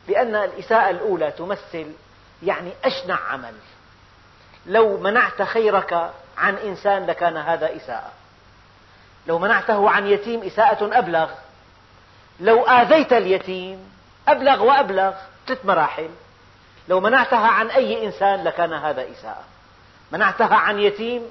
[0.07, 1.91] لأن الإساءة الأولى تمثل
[2.43, 3.53] يعني أشنع عمل.
[4.65, 8.11] لو منعت خيرك عن إنسان لكان هذا إساءة.
[9.27, 11.29] لو منعته عن يتيم إساءة أبلغ.
[12.39, 13.91] لو آذيت اليتيم
[14.27, 15.13] أبلغ وأبلغ
[15.47, 16.09] ثلاث مراحل.
[16.87, 19.43] لو منعتها عن أي إنسان لكان هذا إساءة.
[20.11, 21.23] منعتها عن يتيم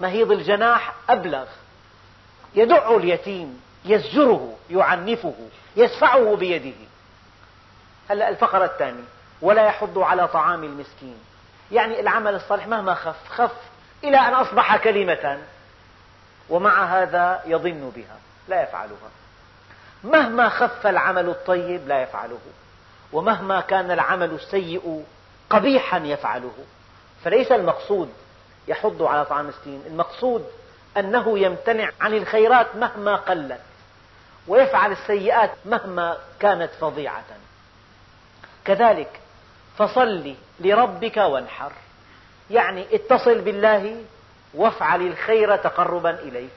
[0.00, 1.46] مهيض الجناح أبلغ.
[2.56, 5.34] يدع اليتيم يزجره يعنفه
[5.76, 6.76] يدفعه بيده.
[8.10, 9.04] هلا الفقرة الثانية
[9.42, 11.18] ولا يحض على طعام المسكين.
[11.72, 13.56] يعني العمل الصالح مهما خف خف
[14.04, 15.38] إلى أن أصبح كلمة.
[16.48, 18.16] ومع هذا يضن بها
[18.48, 19.10] لا يفعلها.
[20.04, 22.38] مهما خف العمل الطيب لا يفعله.
[23.12, 25.04] ومهما كان العمل السيء
[25.50, 26.54] قبيحا يفعله.
[27.24, 28.12] فليس المقصود
[28.68, 30.46] يحض على طعام المسكين المقصود
[30.98, 33.60] أنه يمتنع عن الخيرات مهما قلت
[34.48, 37.24] ويفعل السيئات مهما كانت فظيعة.
[38.64, 39.20] كذلك
[39.78, 41.72] فصل لربك وانحر.
[42.50, 44.04] يعني اتصل بالله
[44.54, 46.48] وافعل الخير تقربا إليه.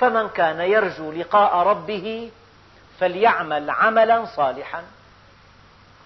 [0.00, 2.30] فمن كان يرجو لقاء ربه
[3.00, 4.82] فليعمل عملا صالحا.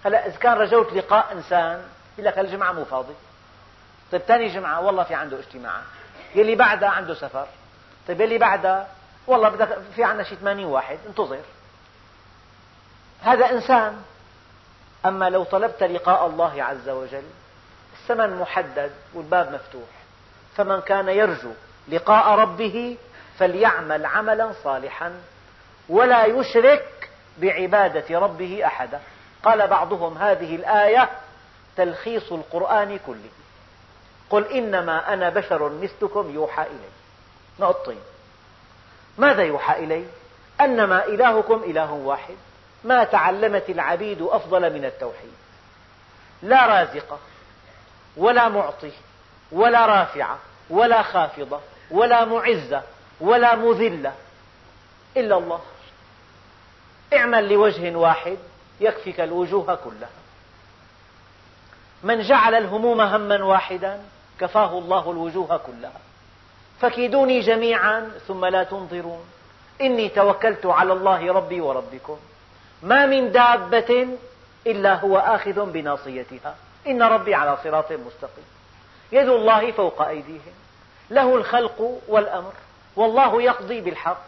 [0.05, 1.83] هلا إذا كان رجوت لقاء إنسان
[2.17, 3.13] يقول لك الجمعة مو فاضي.
[4.11, 5.83] طيب ثاني جمعة والله في عنده اجتماعات
[6.35, 7.47] يلي بعدها عنده سفر.
[8.11, 8.87] طيب يلي بعدها
[9.27, 11.39] والله بدك في عندنا شي 80 واحد انتظر.
[13.21, 14.01] هذا إنسان.
[15.05, 17.23] أما لو طلبت لقاء الله عز وجل
[17.93, 19.89] الثمن محدد والباب مفتوح.
[20.55, 21.51] فمن كان يرجو
[21.87, 22.97] لقاء ربه
[23.37, 25.13] فليعمل عملا صالحا
[25.89, 28.99] ولا يشرك بعبادة ربه أحدا.
[29.43, 31.09] قال بعضهم هذه الآية
[31.77, 33.29] تلخيص القرآن كله.
[34.29, 37.00] قل إنما أنا بشر مثلكم يوحى إلي.
[37.61, 37.99] نقطين
[39.17, 40.05] ماذا يوحى إلي؟
[40.61, 42.35] أنما إلهكم إله واحد
[42.83, 45.33] ما تعلمت العبيد أفضل من التوحيد.
[46.43, 47.19] لا رازقة
[48.17, 48.91] ولا معطي
[49.51, 50.37] ولا رافعة
[50.69, 51.59] ولا خافضة
[51.91, 52.83] ولا معزة
[53.21, 54.13] ولا مذلة
[55.17, 55.61] إلا الله.
[57.13, 58.37] اعمل لوجه واحد
[58.79, 60.09] يكفك الوجوه كلها.
[62.03, 64.01] من جعل الهموم هما واحدا
[64.39, 65.99] كفاه الله الوجوه كلها.
[66.81, 69.25] فكيدوني جميعا ثم لا تنظرون.
[69.81, 72.17] إني توكلت على الله ربي وربكم.
[72.83, 74.07] ما من دابة
[74.67, 76.55] إلا هو آخذ بناصيتها.
[76.87, 78.45] إن ربي على صراط مستقيم.
[79.11, 80.53] يد الله فوق أيديهم.
[81.09, 82.53] له الخلق والأمر.
[82.95, 84.23] والله يقضي بالحق.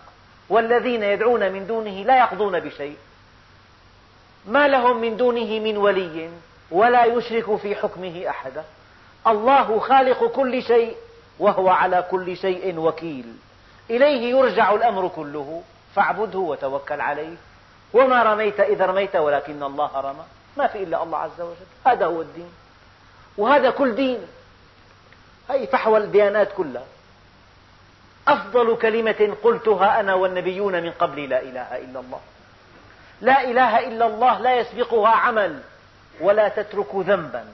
[0.49, 2.97] والذين يدعون من دونه لا يقضون بشيء.
[4.45, 6.29] ما لهم من دونه من ولي
[6.71, 8.63] ولا يشرك في حكمه أحدا.
[9.27, 10.95] الله خالق كل شيء.
[11.39, 13.35] وهو على كل شيء وكيل.
[13.89, 15.63] إليه يرجع الأمر كله.
[15.95, 17.35] فاعبده وتوكل عليه.
[17.93, 20.23] وما رميت إذا رميت ولكن الله رمى.
[20.57, 21.65] ما في إلا الله عز وجل.
[21.87, 22.51] هذا هو الدين.
[23.37, 24.27] وهذا كل دين.
[25.49, 26.85] هذه فحوى الديانات كلها.
[28.27, 32.19] أفضل كلمة قلتها أنا والنبيون من قبل لا إله إلا الله.
[33.21, 35.59] لا إله إلا الله لا يسبقها عمل
[36.21, 37.45] ولا تترك ذنبا.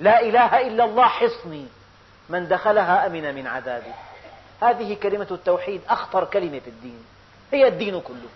[0.00, 1.66] لا إله إلا الله حصني.
[2.28, 3.92] من دخلها أمن من عذابي
[4.62, 7.04] هذه كلمة التوحيد أخطر كلمة في الدين.
[7.52, 8.28] هي الدين كله.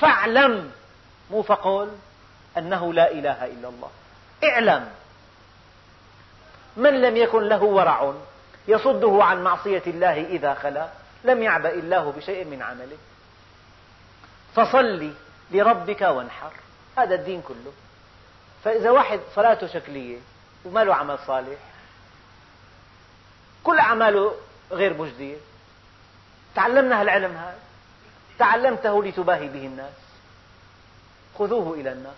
[0.00, 0.70] فاعلم.
[1.30, 1.92] مو فقل
[2.58, 3.90] أنه لا إله إلا الله.
[4.44, 4.90] اعلم.
[6.76, 8.14] من لم يكن له ورع
[8.68, 10.88] يصده عن معصية الله إذا خلا
[11.24, 12.96] لم يعبأ الله بشيء من عمله.
[14.54, 15.12] فصل
[15.50, 16.52] لربك وانحر.
[16.98, 17.72] هذا الدين كله.
[18.64, 20.18] فإذا واحد صلاته شكلية
[20.64, 21.58] وما له عمل صالح
[23.64, 24.34] كل أعماله
[24.72, 25.36] غير مجدية
[26.54, 27.58] تعلمنا هالعلم هذا
[28.38, 29.92] تعلمته لتباهي به الناس.
[31.38, 32.14] خذوه إلى النار.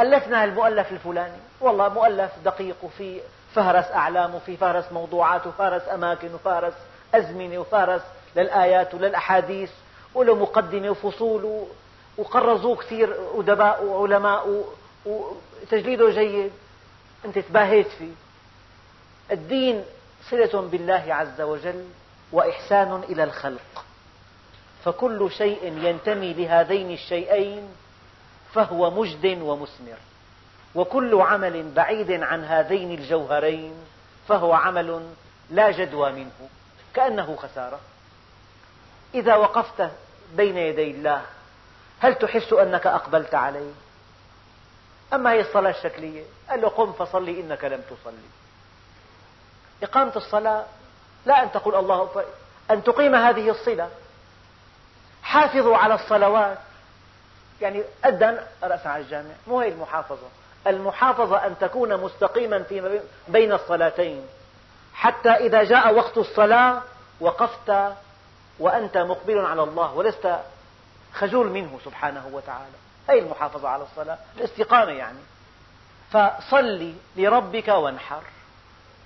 [0.00, 1.36] ألفنا المؤلف الفلاني.
[1.60, 3.20] والله مؤلف دقيق وفي
[3.54, 6.74] فهرس أعلام وفي فهرس موضوعات وفهرس أماكن وفهرس
[7.14, 8.02] أزمنة وفهرس
[8.36, 9.70] للآيات وللأحاديث
[10.14, 11.66] وله مقدمة وفصول
[12.18, 14.64] وقرزوه كثير أدباء وعلماء
[15.06, 16.52] وتجليده جيد.
[17.24, 18.12] أنت تباهيت فيه.
[19.30, 19.84] الدين
[20.30, 21.88] صلة بالله عز وجل
[22.32, 23.84] وإحسان إلى الخلق.
[24.84, 27.68] فكل شيء ينتمي لهذين الشيئين
[28.54, 29.98] فهو مجد ومثمر
[30.74, 33.74] وكل عمل بعيد عن هذين الجوهرين
[34.28, 35.08] فهو عمل
[35.50, 36.48] لا جدوى منه
[36.94, 37.80] كأنه خسارة.
[39.14, 39.90] إذا وقفت
[40.36, 41.22] بين يدي الله
[42.00, 43.72] هل تحس أنك أقبلت عليه؟
[45.12, 48.41] أما هي الصلاة الشكلية؟ قال له قم فصلي إنك لم تصلي.
[49.82, 50.64] إقامة الصلاة
[51.26, 52.24] لا أن تقول الله
[52.70, 53.88] أن تقيم هذه الصلة.
[55.22, 56.58] حافظوا على الصلوات.
[57.60, 60.26] يعني أذن رأس على الجامع مو هي المحافظة.
[60.66, 64.26] المحافظة أن تكون مستقيما في بين الصلاتين.
[64.94, 66.82] حتى إذا جاء وقت الصلاة
[67.20, 67.92] وقفت
[68.58, 70.36] وأنت مقبل على الله ولست
[71.14, 72.74] خجول منه سبحانه وتعالى.
[73.08, 75.18] هذه المحافظة على الصلاة؟ الاستقامة يعني.
[76.10, 78.22] فصل لربك وانحر.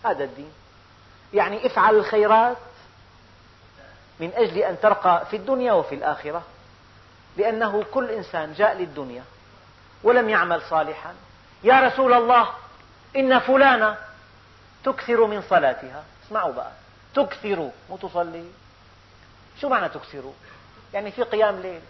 [0.05, 0.53] هذا الدين.
[1.35, 2.57] يعني افعل الخيرات
[4.21, 6.43] من أجل أن ترقى في الدنيا وفي الآخرة.
[7.37, 9.25] لأنه كل إنسان جاء للدنيا
[10.03, 11.15] ولم يعمل صالحا.
[11.65, 12.49] يا رسول الله
[13.17, 13.97] إن فلانة
[14.85, 16.05] تكثر من صلاتها.
[16.27, 16.71] اسمعوا بقى.
[17.15, 18.51] تكثر مو تصلي.
[19.61, 20.33] شو معنى تكثر؟
[20.95, 21.81] يعني في قيام ليل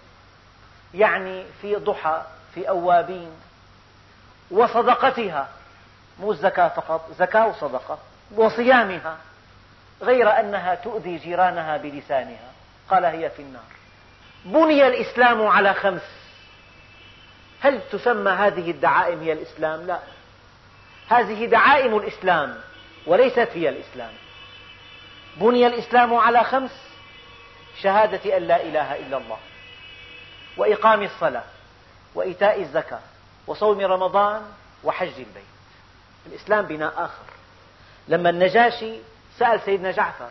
[0.94, 2.22] يعني في ضحى
[2.54, 3.30] في أوابين
[4.50, 5.48] وصدقتها.
[6.20, 7.98] مو الزكاة فقط زكاة وصدقة.
[8.34, 9.18] وصيامها
[10.02, 12.52] غير أنها تؤذي جيرانها بلسانها.
[12.90, 13.62] قال هي في النار.
[14.44, 16.02] بني الإسلام على خمس.
[17.60, 19.98] هل تسمى هذه الدعائم هي الإسلام؟ لا.
[21.08, 22.58] هذه دعائم الإسلام
[23.06, 24.12] وليست هي الإسلام.
[25.36, 26.86] بني الإسلام على خمس
[27.82, 29.38] شهادة أن لا إله إلا الله
[30.56, 31.44] وإقام الصلاة
[32.14, 33.00] وإيتاء الزكاة
[33.46, 34.42] وصوم رمضان
[34.84, 35.56] وحج البيت.
[36.26, 37.35] الإسلام بناء آخر.
[38.08, 38.98] لما النجاشي
[39.38, 40.30] سأل سيدنا جعفر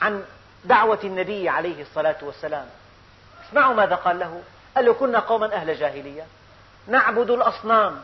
[0.00, 0.24] عن
[0.64, 2.66] دعوة النبي عليه الصلاة والسلام
[3.48, 4.42] اسمعوا ماذا قال له؟
[4.76, 6.26] قال له كنا قوما أهل جاهلية
[6.86, 8.02] نعبد الأصنام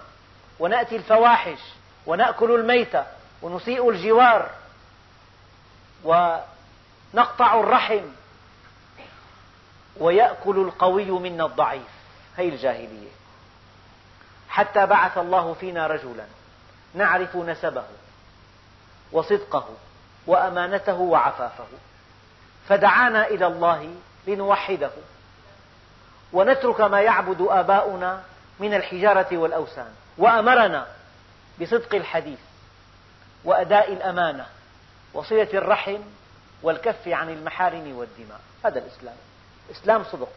[0.58, 1.58] ونأتي الفواحش
[2.06, 3.06] ونأكل الميتة
[3.42, 4.50] ونسيء الجوار
[6.04, 8.02] ونقطع الرحم
[9.96, 11.88] ويأكل القوي منا الضعيف.
[12.36, 13.10] هي الجاهلية.
[14.48, 16.24] حتى بعث الله فينا رجلا
[16.94, 17.84] نعرف نسبه.
[19.12, 19.68] وصدقه
[20.26, 21.66] وأمانته وعفافه.
[22.68, 23.94] فدعانا إلى الله
[24.26, 24.90] لنوحده
[26.32, 28.22] ونترك ما يعبد آباؤنا
[28.60, 29.94] من الحجارة والأوثان.
[30.18, 30.86] وأمرنا
[31.60, 32.38] بصدق الحديث
[33.44, 34.46] وأداء الأمانة
[35.14, 35.98] وصلة الرحم
[36.62, 38.40] والكف عن المحارم والدماء.
[38.64, 39.16] هذا الإسلام.
[39.70, 40.32] الإسلام صدق.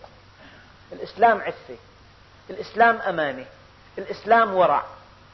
[0.92, 1.78] الإسلام عفة.
[2.50, 3.46] الإسلام أمانة.
[3.98, 4.84] الإسلام ورع.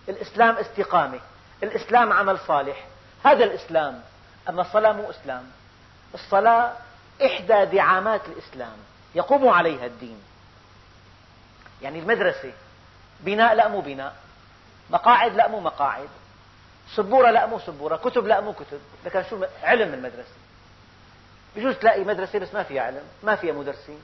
[0.10, 1.20] الإسلام استقامة.
[1.64, 2.86] الإسلام عمل صالح.
[3.24, 4.02] هذا الإسلام
[4.50, 5.52] أما الصلاة مو إسلام.
[6.14, 6.74] الصلاة
[7.26, 8.78] إحدى دعامات الإسلام
[9.16, 10.22] يقوم عليها الدين.
[11.82, 12.52] يعني المدرسة
[13.20, 14.16] بناء لا مو بناء
[14.90, 16.10] مقاعد لا مو مقاعد
[16.96, 18.80] سبورة لا مو سبورة كتب لا مو كتب.
[19.06, 20.36] لكن شو علم المدرسة.
[21.56, 24.02] بجوز تلاقي مدرسة بس ما فيها علم ما فيها مدرسين.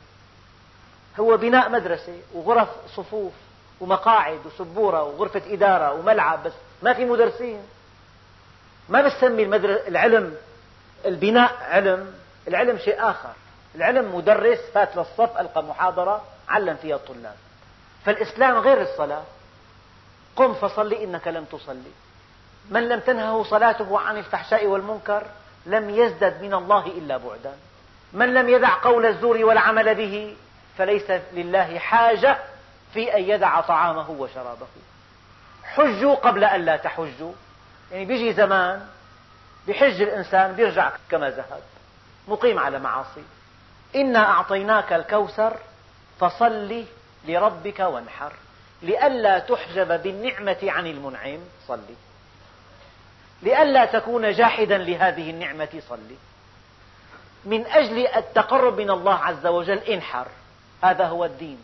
[1.20, 3.34] هو بناء مدرسة وغرف صفوف
[3.80, 6.54] ومقاعد وسبورة وغرفة إدارة وملعب بس
[6.84, 7.62] ما في مدرسين.
[8.90, 9.44] ما بسمي
[9.88, 10.36] العلم
[11.06, 12.14] البناء علم
[12.48, 13.34] العلم شيء آخر.
[13.76, 17.36] العلم مدرس فات للصف ألقى محاضرة علم فيها الطلاب.
[18.06, 19.24] فالإسلام غير الصلاة.
[20.36, 21.92] قم فصل إنك لم تصلي.
[22.70, 25.24] من لم تنهه صلاته عن الفحشاء والمنكر
[25.66, 27.58] لم يزدد من الله إلا بعدا.
[28.14, 30.38] من لم يدع قول الزور والعمل به
[30.78, 32.38] فليس لله حاجة
[32.94, 34.68] في أن يدع طعامه وشرابه.
[35.64, 37.34] حجوا قبل أن لا تحجوا.
[37.92, 38.88] يعني بيجي زمان
[39.68, 41.62] بحج الإنسان بيرجع كما ذهب
[42.28, 43.24] مقيم على معاصي.
[43.96, 45.58] إنا أعطيناك الكوثر
[46.20, 46.86] فصل
[47.28, 48.34] لربك وانحر.
[48.82, 51.96] لئلا تحجب بالنعمة عن المنعم صلي
[53.42, 56.16] لئلا تكون جاحدا لهذه النعمة صلي
[57.46, 60.28] من أجل التقرب من الله عز وجل انحر.
[60.84, 61.64] هذا هو الدين.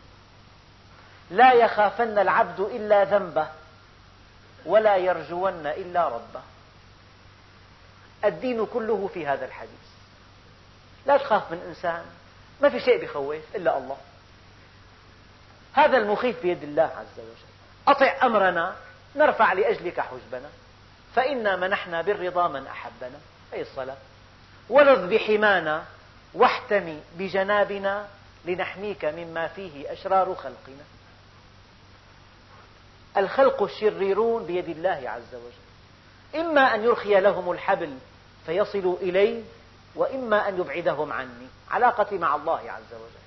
[1.32, 3.48] لا يخافن العبد إلا ذنبه.
[4.66, 6.42] ولا يرجون إلا ربه.
[8.26, 9.72] الدين كله في هذا الحديث.
[11.06, 12.06] لا تخاف من إنسان.
[12.62, 13.98] ما في شيء بخوف إلا الله.
[15.74, 17.52] هذا المخيف بيد الله عز وجل.
[17.88, 18.76] أطع أمرنا
[19.16, 20.50] نرفع لأجلك حجبنا.
[21.16, 23.20] فإنا منحنا بالرضا من أحبنا.
[23.54, 23.98] أي الصلاة.
[24.70, 25.84] ولذ بحمانا
[26.34, 28.08] واحتمي بجنابنا
[28.46, 30.84] لنحميك مما فيه أشرار خلقنا.
[33.18, 36.42] الخلق الشريرون بيد الله عز وجل.
[36.42, 37.98] إما أن يرخي لهم الحبل
[38.46, 39.44] فيصلوا إلي
[39.96, 41.48] وإما أن يبعدهم عني.
[41.72, 43.22] علاقتي مع الله عز وجل.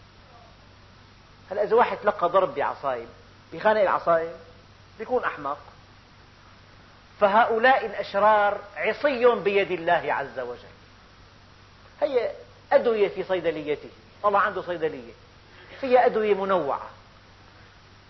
[1.50, 3.08] هلا إذا واحد تلقى ضرب بعصايب
[3.52, 4.32] بخانق العصايب
[4.98, 5.58] بيكون أحمق؟
[7.20, 10.74] فهؤلاء الأشرار عصي بيد الله عز وجل.
[12.00, 12.30] هي
[12.72, 13.90] أدوية في صيدليته.
[14.24, 15.12] الله عنده صيدلية.
[15.80, 16.88] فيها أدوية منوعة.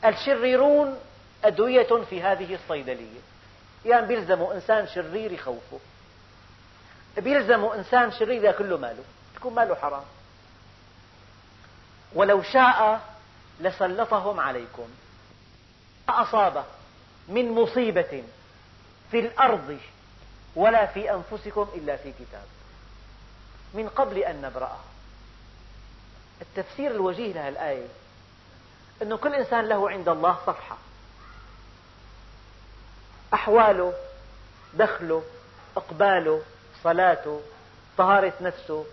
[0.05, 0.99] الشريرون
[1.45, 3.21] أدوية في هذه الصيدلية.
[3.87, 5.81] يعني بيلزموا إنسان شرير يخوفه.
[7.17, 9.05] بيلزموا إنسان شرير يأكل له ماله.
[9.37, 10.05] يكون ماله حرام.
[12.15, 13.01] ولو شاء
[13.61, 14.89] لسلطهم عليكم.
[16.09, 16.65] ما أصاب
[17.29, 18.25] من مصيبة
[19.11, 19.79] في الأرض
[20.57, 22.45] ولا في أنفسكم إلا في كتاب.
[23.75, 24.85] من قبل أن نبرأها
[26.43, 27.89] التفسير الوجيه لها الآية.
[29.03, 30.77] أن كل إنسان له عند الله صفحة.
[33.35, 33.93] أحواله
[34.75, 35.23] دخله
[35.77, 36.43] إقباله
[36.83, 37.41] صلاته
[37.99, 38.85] طهارة نفسه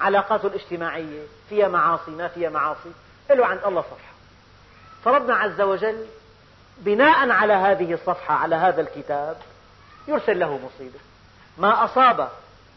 [0.00, 2.92] علاقاته الاجتماعية فيها معاصي ما فيها معاصي
[3.30, 4.14] له عند الله صفحة.
[5.04, 6.06] فربنا عز وجل
[6.78, 9.36] بناء على هذه الصفحة على هذا الكتاب
[10.08, 10.98] يرسل له مصيبة.
[11.58, 12.28] ما أصاب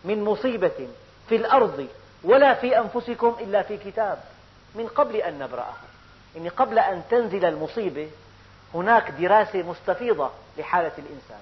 [0.06, 0.88] من مصيبة
[1.30, 1.88] في الأرض
[2.24, 4.24] ولا في أنفسكم إلا في كتاب
[4.76, 5.88] من قبل أن نبرأها.
[6.36, 8.10] يعني قبل أن تنزل المصيبة
[8.74, 11.40] هناك دراسة مستفيضة لحالة الإنسان.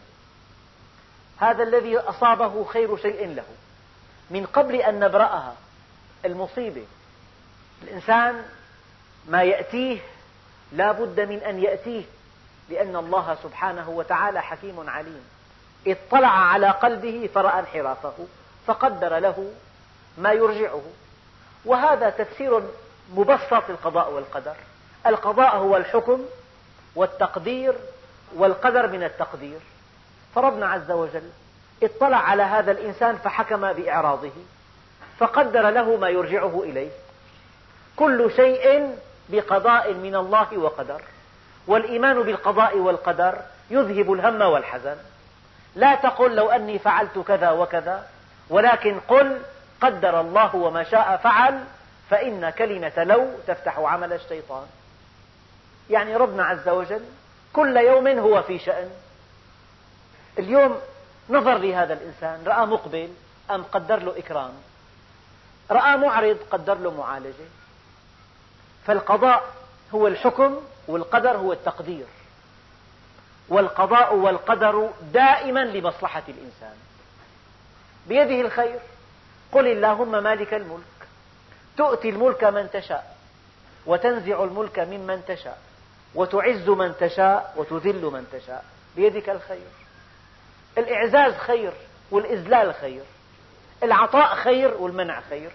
[1.38, 3.44] هذا الذي أصابه خير شيء له.
[4.30, 5.56] من قبل أن نبرأها
[6.26, 6.86] المصيبة
[7.84, 8.46] الإنسان
[9.28, 10.00] ما يأتيه
[10.72, 12.04] لا بد من أن يأتيه
[12.70, 15.24] لأن الله سبحانه وتعالى حكيم عليم.
[15.88, 18.14] اطلع على قلبه فرأى انحرافه
[18.68, 19.52] فقدر له
[20.18, 20.84] ما يرجعه.
[21.66, 22.62] وهذا تفسير
[23.14, 24.56] مبسط للقضاء والقدر.
[25.08, 26.26] القضاء هو الحكم
[26.96, 27.74] والتقدير
[28.36, 29.60] والقدر من التقدير.
[30.36, 31.30] فربنا عز وجل
[31.84, 34.32] اطلع على هذا الإنسان فحكم بإعراضه
[35.20, 36.90] فقدر له ما يرجعه إليه.
[37.96, 38.96] كل شيء
[39.30, 41.02] بقضاء من الله وقدر
[41.68, 43.40] والإيمان بالقضاء والقدر
[43.70, 44.96] يذهب الهم والحزن.
[45.76, 48.08] لا تقل لو أني فعلت كذا وكذا
[48.50, 49.42] ولكن قل
[49.82, 51.64] قدر الله وما شاء فعل
[52.10, 54.66] فإن كلمة لو تفتح عمل الشيطان.
[55.90, 57.04] يعني ربنا عز وجل
[57.54, 58.90] كل يوم هو في شأن.
[60.40, 60.80] اليوم
[61.30, 63.10] نظر لهذا الإنسان رأى مقبل
[63.52, 64.54] أم قدر له إكرام؟
[65.72, 67.46] رأى معرض قدر له معالجة.
[68.86, 69.44] فالقضاء
[69.96, 72.06] هو الحكم والقدر هو التقدير.
[73.50, 76.76] والقضاء والقدر دائما لمصلحة الإنسان.
[78.08, 78.80] بيده الخير.
[79.52, 81.08] قل اللهم مالك الملك.
[81.78, 83.16] تؤتي الملك من تشاء
[83.86, 85.58] وتنزع الملك ممن تشاء.
[86.16, 88.66] وتعز من تشاء وتذل من تشاء.
[88.96, 89.68] بيدك الخير.
[90.78, 91.74] الإعزاز خير
[92.12, 93.04] والإذلال خير.
[93.84, 95.52] العطاء خير والمنع خير.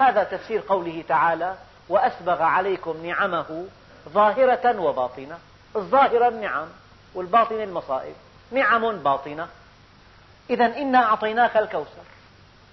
[0.00, 1.54] هذا تفسير قوله تعالى
[1.88, 3.66] وأسبغ عليكم نعمه
[4.08, 5.38] ظاهرة وباطنة.
[5.76, 6.68] الظاهرة النعم
[7.14, 8.14] والباطنة المصائب.
[8.50, 9.48] نعم باطنة.
[10.50, 12.04] إذا إنا أعطيناك الكوثر.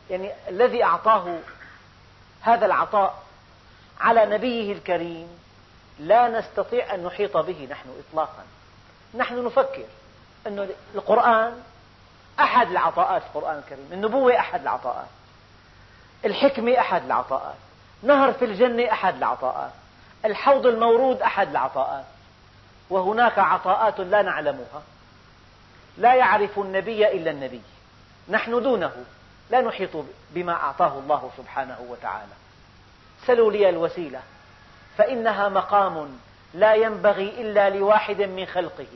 [0.09, 1.39] يعني الذي أعطاه
[2.41, 3.23] هذا العطاء
[3.99, 5.42] على نبيه الكريم.
[5.99, 8.43] لا نستطيع أن نحيط به نحن إطلاقا.
[9.15, 9.85] نحن نفكر
[10.47, 11.61] أن القرآن
[12.39, 15.07] أحد العطاءات القرآن الكريم النبوة أحد العطاءات
[16.25, 17.55] الحكمة أحد العطاءات
[18.03, 19.71] نهر في الجنة أحد العطاءات
[20.25, 22.05] الحوض المورود أحد العطاءات
[22.89, 24.81] وهناك عطاءات لا نعلمها.
[25.97, 27.61] لا يعرف النبي إلا النبي.
[28.29, 29.05] نحن دونه.
[29.49, 29.89] لا نحيط
[30.31, 32.31] بما أعطاه الله سبحانه وتعالى.
[33.25, 34.21] سلوا لي الوسيلة.
[34.97, 36.19] فإنها مقام
[36.53, 38.87] لا ينبغي إلا لواحد من خلقه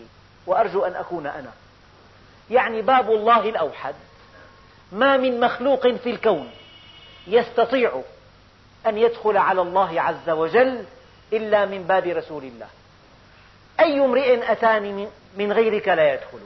[0.47, 1.51] وأرجو أن أكون أنا.
[2.49, 3.95] يعني باب الله الأوحد
[4.91, 6.51] ما من مخلوق في الكون
[7.27, 8.01] يستطيع
[8.87, 10.85] أن يدخل على الله عز وجل
[11.33, 12.67] إلا من باب رسول الله.
[13.79, 16.39] أي امرئ أتاني من غيرك لا يدخل.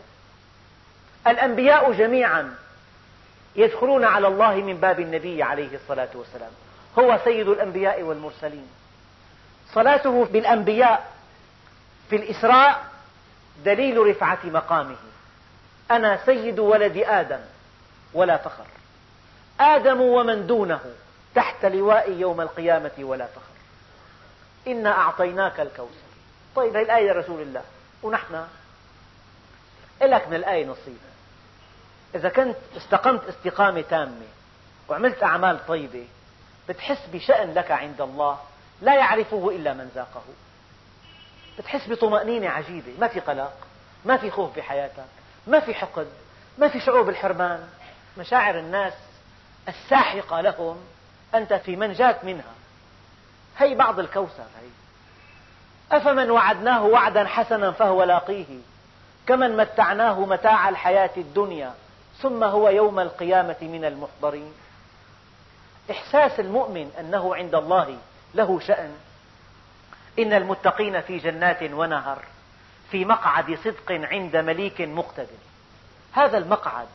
[1.27, 2.55] الأنبياء جميعا
[3.55, 6.51] يدخلون على الله من باب النبي عليه الصلاة والسلام
[6.99, 8.67] هو سيد الأنبياء والمرسلين.
[9.73, 11.11] صلاته بالأنبياء
[12.09, 12.85] في الإسراء
[13.65, 14.95] دليل رفعة مقامه.
[15.91, 17.39] أنا سيد ولد آدم
[18.13, 18.65] ولا فخر
[19.59, 20.81] آدم ومن دونه
[21.35, 23.51] تحت لواء يوم القيامة ولا فخر
[24.67, 26.11] إنا أعطيناك الكوثر.
[26.55, 27.63] طيب هذه الآية لرسول الله.
[28.03, 28.45] ونحن؟
[30.01, 30.97] لك من الآية نصيب
[32.15, 34.25] إذا كنت استقمت استقامة تامة
[34.89, 36.05] وعملت أعمال طيبة
[36.69, 38.39] بتحس بشأن لك عند الله.
[38.81, 40.23] لا يعرفه إلا من ذاقه.
[41.59, 42.93] بتحس بطمأنينة عجيبة.
[42.99, 43.53] ما في قلق
[44.05, 45.05] ما في خوف بحياتك
[45.47, 46.07] ما في حقد
[46.57, 47.67] ما في شعور بالحرمان.
[48.17, 48.93] مشاعر الناس
[49.67, 50.77] الساحقة لهم
[51.35, 52.53] أنت في منجاة منها.
[53.57, 54.69] هي بعض الكوثر هي.
[55.97, 58.59] أفمن وعدناه وعدا حسنا فهو لاقيه.
[59.27, 61.73] كمن متعناه متاع الحياة الدنيا
[62.21, 64.53] ثم هو يوم القيامة من المحضرين.
[65.91, 67.97] إحساس المؤمن أنه عند الله
[68.35, 68.95] له شأن.
[70.19, 72.23] إن المتقين في جنات ونهر
[72.91, 75.41] في مقعد صدق عند مليك مقتدر.
[76.13, 76.87] هذا المقعد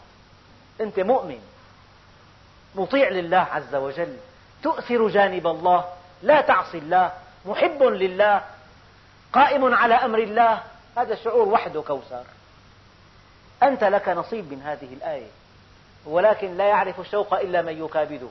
[0.80, 1.40] أنت مؤمن
[2.74, 4.16] مطيع لله عز وجل
[4.62, 5.84] تؤثر جانب الله
[6.22, 7.12] لا تعصي الله
[7.46, 8.42] محب لله
[9.32, 10.62] قائم على أمر الله
[10.96, 12.24] هذا الشعور وحده كوثر.
[13.62, 15.30] أنت لك نصيب من هذه الآية
[16.06, 18.28] ولكن لا يعرف الشوق إلا من يكابده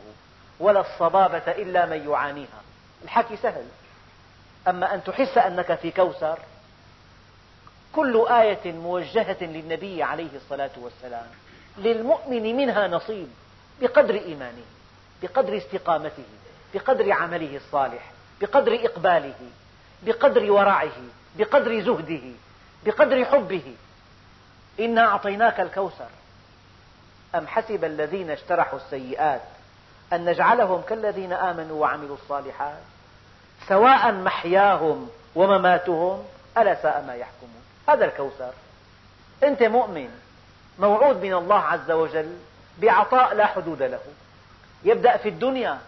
[0.60, 2.62] ولا الصبابة إلا من يعانيها.
[3.06, 3.66] الحكي سهل.
[4.68, 6.40] أما أن تحس أنك في كوثر
[7.94, 11.28] كل آية موجهة للنبي عليه الصلاة والسلام
[11.78, 13.28] للمؤمن منها نصيب
[13.82, 14.66] بقدر إيمانه
[15.22, 16.24] بقدر استقامته
[16.74, 19.50] بقدر عمله الصالح بقدر إقباله
[20.04, 20.98] بقدر ورعه
[21.38, 22.32] بقدر زهده
[22.86, 23.76] بقدر حبه.
[24.80, 26.10] إنا أعطيناك الكوثر.
[27.36, 29.42] أم حسب الذين اجترحوا السيئات
[30.14, 32.82] أن نجعلهم كالذين آمنوا وعملوا الصالحات؟
[33.68, 36.24] سواء محياهم ومماتهم
[36.58, 37.62] ألا ساء ما يحكمون.
[37.90, 38.52] هذا الكوثر.
[39.44, 40.10] أنت مؤمن
[40.80, 42.38] موعود من الله عز وجل
[42.78, 44.00] بعطاء لا حدود له.
[44.84, 45.80] يبدأ في الدنيا.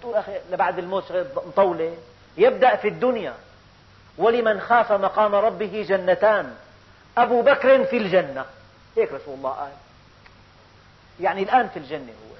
[0.00, 1.12] تقول أخي لبعد الموت
[1.46, 1.96] مطولة.
[2.36, 3.34] يبدأ في الدنيا.
[4.18, 6.54] ولمن خاف مقام ربه جنتان.
[7.18, 8.44] أبو بكر في الجنة.
[8.96, 9.72] هيك رسول الله قال.
[11.20, 12.36] يعني الآن في الجنة هو.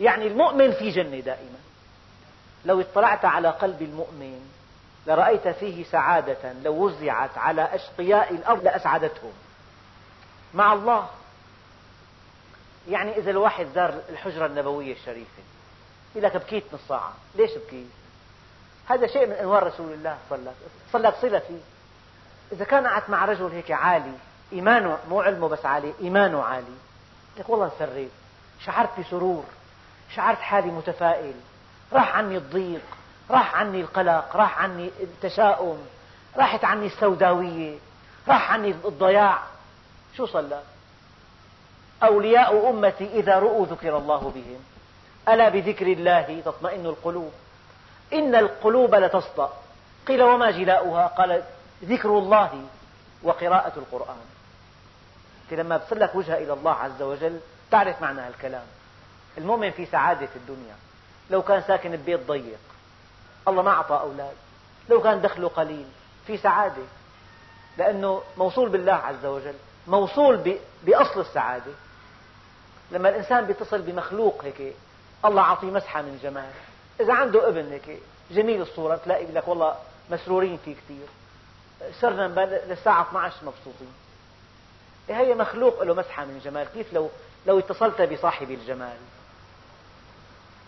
[0.00, 1.58] يعني المؤمن في جنة دائما.
[2.66, 4.50] لو اطلعت على قلب المؤمن
[5.06, 9.32] لرأيت فيه سعادة لو وزعت على أشقياء الأرض لأسعدتهم.
[10.54, 11.06] مع الله.
[12.88, 15.42] يعني إذا الواحد زار الحجرة النبوية الشريفة
[16.14, 17.86] يقول لك بكيت نص ساعة ليش بكيت؟
[18.88, 20.52] هذا شيء من أنوار رسول الله صلى الله
[21.08, 21.60] لك صلة فيه.
[22.52, 24.12] إذا كان قعدت مع رجل هيك عالي
[24.52, 26.76] إيمانه مو علمه بس عالي إيمانه عالي.
[27.38, 28.10] لك والله انسريت
[28.64, 29.44] شعرت بسرور.
[30.14, 31.34] شعرت حالي متفائل.
[31.96, 32.82] راح عني الضيق
[33.30, 35.78] راح عني القلق راح عني التشاؤم
[36.36, 37.78] راحت عني السوداوية
[38.28, 39.38] راح عني الضياع.
[40.16, 40.60] شو صلى؟
[42.02, 44.60] أولياء أمتي إذا رؤوا ذكر الله بهم.
[45.28, 47.32] ألا بذكر الله تطمئن القلوب؟
[48.12, 49.50] إن القلوب لتصدأ
[50.08, 51.42] قيل وما جلاؤها؟ قال
[51.84, 52.62] ذكر الله
[53.22, 54.24] وقراءة القرآن.
[55.44, 57.40] أنت لما بصلك وجهة إلى الله عز وجل؟
[57.70, 58.66] تعرف معنى هالكلام.
[59.38, 60.76] المؤمن في سعادة في الدنيا.
[61.30, 62.58] لو كان ساكن ببيت ضيق.
[63.48, 64.34] الله ما أعطى أولاد.
[64.88, 65.86] لو كان دخله قليل.
[66.26, 66.82] في سعادة.
[67.78, 69.54] لأنه موصول بالله عز وجل.
[69.86, 71.72] موصول بأصل السعادة.
[72.90, 74.74] لما الإنسان يتصل بمخلوق هيك
[75.24, 76.50] الله عطيه مسحة من جمال.
[77.00, 78.00] إذا عنده ابن هيك
[78.30, 79.74] جميل الصورة تلاقي لك والله
[80.10, 81.06] مسرورين فيه كثير
[82.00, 83.92] صرنا للساعة 12 مبسوطين.
[85.08, 86.66] إيه هي مخلوق له مسحة من جمال.
[86.74, 87.10] كيف لو
[87.46, 88.96] لو اتصلت بصاحب الجمال؟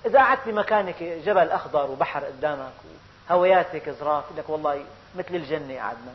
[0.07, 2.73] إذا قعدت بمكانك جبل أخضر وبحر قدامك
[3.31, 4.85] وهويات هيك ظراف لك والله
[5.17, 6.13] مثل الجنة قعدنا.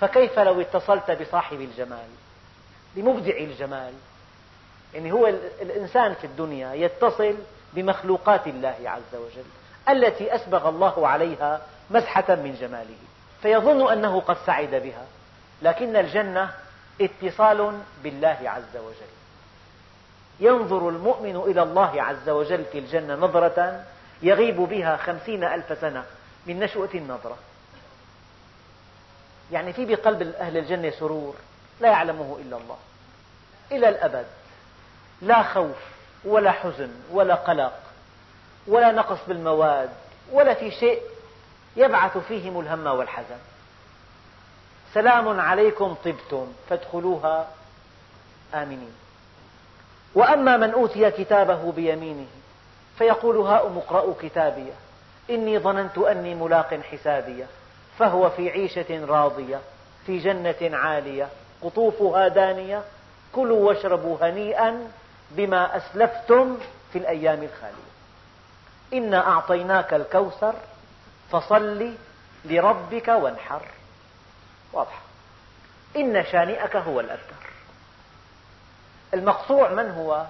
[0.00, 2.08] فكيف لو اتصلت بصاحب الجمال؟
[2.96, 3.92] بمبدع الجمال.
[4.94, 5.26] يعني هو
[5.62, 7.34] الإنسان في الدنيا يتصل
[7.72, 9.44] بمخلوقات الله عز وجل
[9.88, 11.60] التي أسبغ الله عليها
[11.90, 12.96] مسحة من جماله.
[13.42, 15.06] فيظن أنه قد سعد بها.
[15.62, 16.50] لكن الجنة
[17.00, 19.23] اتصال بالله عز وجل.
[20.40, 23.84] ينظر المؤمن إلى الله عز وجل في الجنة نظرة
[24.22, 26.04] يغيب بها خمسين ألف سنة
[26.46, 27.36] من نشوة النظرة.
[29.52, 31.34] يعني في بقلب أهل الجنة سرور
[31.80, 32.76] لا يعلمه إلا الله
[33.72, 34.26] إلى الأبد.
[35.22, 35.76] لا خوف
[36.24, 37.80] ولا حزن ولا قلق
[38.66, 39.90] ولا نقص بالمواد
[40.32, 41.02] ولا في شيء
[41.76, 43.38] يبعث فيهم الهم والحزن.
[44.94, 47.48] سلام عليكم طبتم فادخلوها
[48.54, 49.03] آمنين.
[50.14, 52.26] وأما من أوتي كتابه بيمينه
[52.98, 54.72] فيقول هاؤم اقرءوا كتابي
[55.30, 57.46] إني ظننت أني ملاق حسابيه
[57.98, 59.60] فهو في عيشة راضية
[60.06, 61.28] في جنة عالية
[61.62, 62.82] قطوفها دانية
[63.32, 64.90] كلوا واشربوا هنيئا
[65.30, 66.58] بما أسلفتم
[66.92, 67.94] في الأيام الخالية.
[68.92, 70.54] إنا أعطيناك الكوثر
[71.32, 71.92] فصل
[72.44, 73.62] لربك وانحر.
[74.72, 75.02] واضحة
[75.96, 77.43] إن شانئك هو الأبتر
[79.14, 80.24] المقطوع من هو؟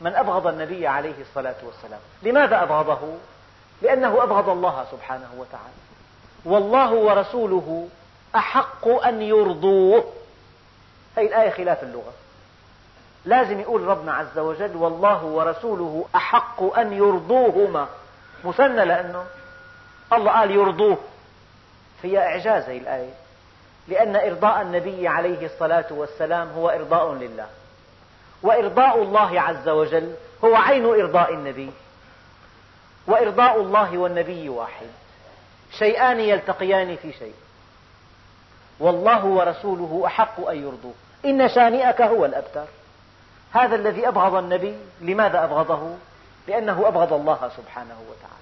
[0.00, 2.00] من أبغض النبي عليه الصلاة والسلام.
[2.22, 3.14] لماذا أبغضه؟
[3.82, 5.74] لأنه أبغض الله سبحانه وتعالى.
[6.44, 7.88] والله ورسوله
[8.36, 10.04] أحق أن يرضوه.
[11.16, 12.12] هذه الآية خلاف اللغة.
[13.24, 17.86] لازم يقول ربنا عز وجل والله ورسوله أحق أن يرضوهما.
[18.44, 19.24] مثنى لأنه
[20.12, 20.98] الله قال يرضوه.
[22.02, 23.12] هي إعجاز هذه الآية.
[23.88, 27.46] لأن إرضاء النبي عليه الصلاة والسلام هو إرضاء لله.
[28.42, 30.14] وإرضاء الله عز وجل
[30.44, 31.70] هو عين إرضاء النبي.
[33.06, 34.86] وإرضاء الله والنبي واحد.
[35.78, 37.34] شيئان يلتقيان في شيء.
[38.80, 42.64] والله ورسوله أحق أن يرضوه إن شانئك هو الأبتر.
[43.52, 45.96] هذا الذي أبغض النبي لماذا أبغضه؟
[46.48, 48.40] لأنه أبغض الله سبحانه وتعالى.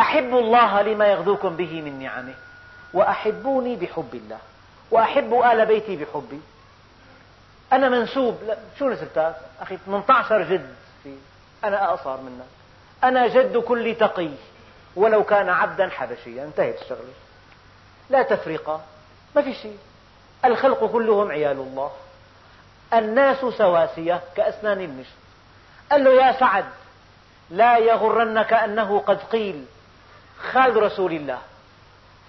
[0.00, 2.34] أحبوا الله لما يغذوكم به من نعمه.
[2.94, 4.38] وأحبوني بحب الله.
[4.90, 6.40] وأحب آل بيتي بحبي.
[7.74, 8.38] أنا منسوب.
[8.46, 10.74] لا شو نسبتك؟ أخي 18 جد.
[11.02, 11.14] في
[11.64, 12.46] أنا أقصر منك.
[13.04, 14.30] أنا جد كل تقي.
[14.96, 16.44] ولو كان عبدا حبشيا.
[16.44, 17.12] انتهت الشغلة.
[18.10, 18.80] لا تفرقة.
[19.36, 19.78] ما في شيء.
[20.44, 21.90] الخلق كلهم عيال الله.
[22.94, 25.16] الناس سواسية كأسنان المشط.
[25.90, 26.64] قال له يا سعد
[27.50, 29.64] لا يغرنك أنه قد قيل
[30.52, 31.38] خال رسول الله.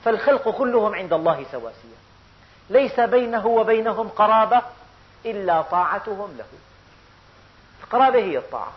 [0.06, 1.96] فالخلق كلهم عند الله سواسية.
[2.70, 4.62] ليس بينه وبينهم قرابة.
[5.26, 6.46] إلا طاعتهم له.
[7.84, 8.74] القرابة هي الطاعة.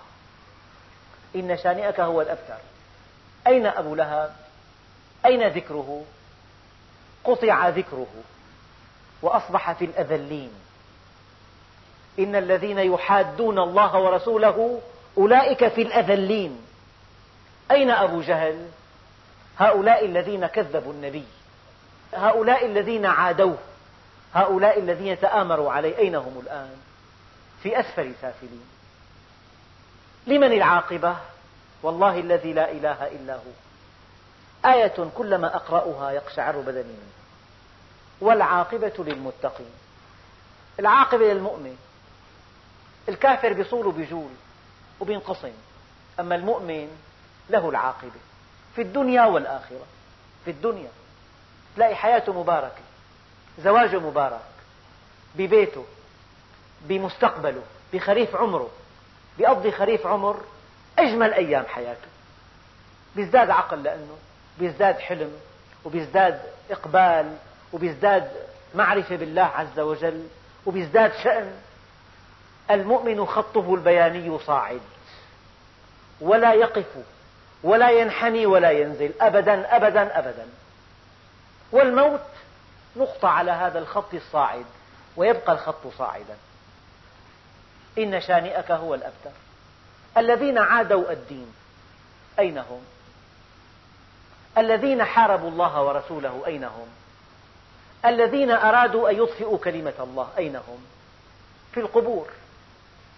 [1.36, 2.58] إن شانئك هو الأبتر.
[3.46, 4.36] أين أبو لهب؟
[5.26, 6.04] أين ذكره؟
[7.24, 8.06] قطع ذكره
[9.22, 10.50] وأصبح في الأذلين.
[12.18, 14.80] إن الذين يحادون الله ورسوله
[15.18, 16.64] أولئك في الأذلين.
[17.70, 18.68] أين أبو جهل؟
[19.58, 21.24] هؤلاء الذين كذبوا النبي.
[22.14, 23.58] هؤلاء الذين عادوه.
[24.34, 26.76] هؤلاء الذين تآمروا عليه أين هم الآن؟
[27.62, 28.68] في أسفل سافلين.
[30.26, 31.16] لمن العاقبة؟
[31.82, 33.52] والله الذي لا إله إلا هو.
[34.64, 37.12] آية كلما أقرأها يقشعر بدني منه
[38.20, 39.70] والعاقبة للمتقين.
[40.80, 41.76] العاقبة للمؤمن.
[43.08, 44.30] الكافر بيصول وبيجول
[45.00, 45.52] وبينقسم
[46.20, 46.88] أما المؤمن
[47.50, 48.20] له العاقبة.
[48.74, 49.86] في الدنيا والآخرة.
[50.44, 50.90] في الدنيا.
[51.76, 52.87] تلاقي حياته مباركة.
[53.58, 54.40] زواجه مبارك
[55.34, 55.84] ببيته
[56.80, 58.70] بمستقبله بخريف عمره
[59.38, 60.40] بيقضي خريف عمر
[60.98, 62.08] أجمل أيام حياته.
[63.16, 64.16] بيزداد عقل لأنه
[64.58, 65.32] بيزداد حلم
[65.84, 66.40] وبيزداد
[66.70, 67.36] إقبال
[67.72, 68.30] وبيزداد
[68.74, 70.26] معرفة بالله عز وجل
[70.66, 71.52] وبيزداد شأن.
[72.70, 74.80] المؤمن خطه البياني صاعد.
[76.20, 76.86] ولا يقف
[77.62, 79.12] ولا ينحني ولا ينزل.
[79.20, 80.46] أبدا أبدا أبدا.
[81.72, 82.20] والموت
[82.98, 84.64] نقطة على هذا الخط الصاعد
[85.16, 86.36] ويبقى الخط صاعدا
[87.98, 89.30] إن شانئك هو الأبتر
[90.16, 91.52] الذين عادوا الدين
[92.38, 92.82] أين هم؟
[94.58, 96.88] الذين حاربوا الله ورسوله أين هم؟
[98.04, 100.84] الذين أرادوا أن يطفئوا كلمة الله أين هم؟
[101.72, 102.28] في القبور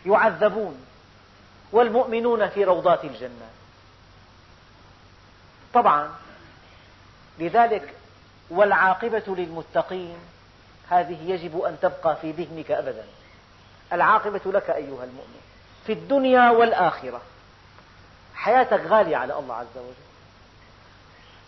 [0.07, 0.85] يعذبون
[1.73, 3.51] والمؤمنون في روضات الجنات
[5.75, 6.11] طبعا
[7.39, 7.95] لذلك
[8.51, 10.19] والعاقبة للمتقين.
[10.91, 13.05] هذه يجب أن تبقى في ذهنك أبدا.
[13.93, 15.41] العاقبة لك أيها المؤمن
[15.87, 17.21] في الدنيا والآخرة.
[18.35, 19.95] حياتك غالية على الله عز وجل.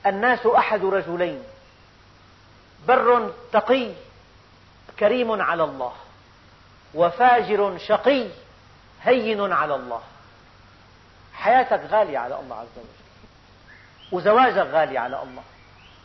[0.07, 1.43] الناس أحد رجلين.
[2.89, 3.93] بر تقي
[4.99, 5.93] كريم على الله.
[6.95, 8.29] وفاجر شقي
[9.03, 10.03] هين على الله.
[11.35, 12.89] حياتك غالية على الله عز وجل.
[14.13, 15.43] وزواجك غالي على الله.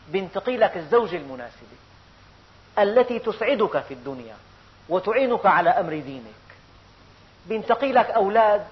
[0.08, 1.78] بينتقي لك الزوجة المناسبة
[2.78, 4.36] التي تسعدك في الدنيا
[4.88, 6.24] وتعينك على أمر دينك.
[7.46, 8.66] بينتقي لك أولاد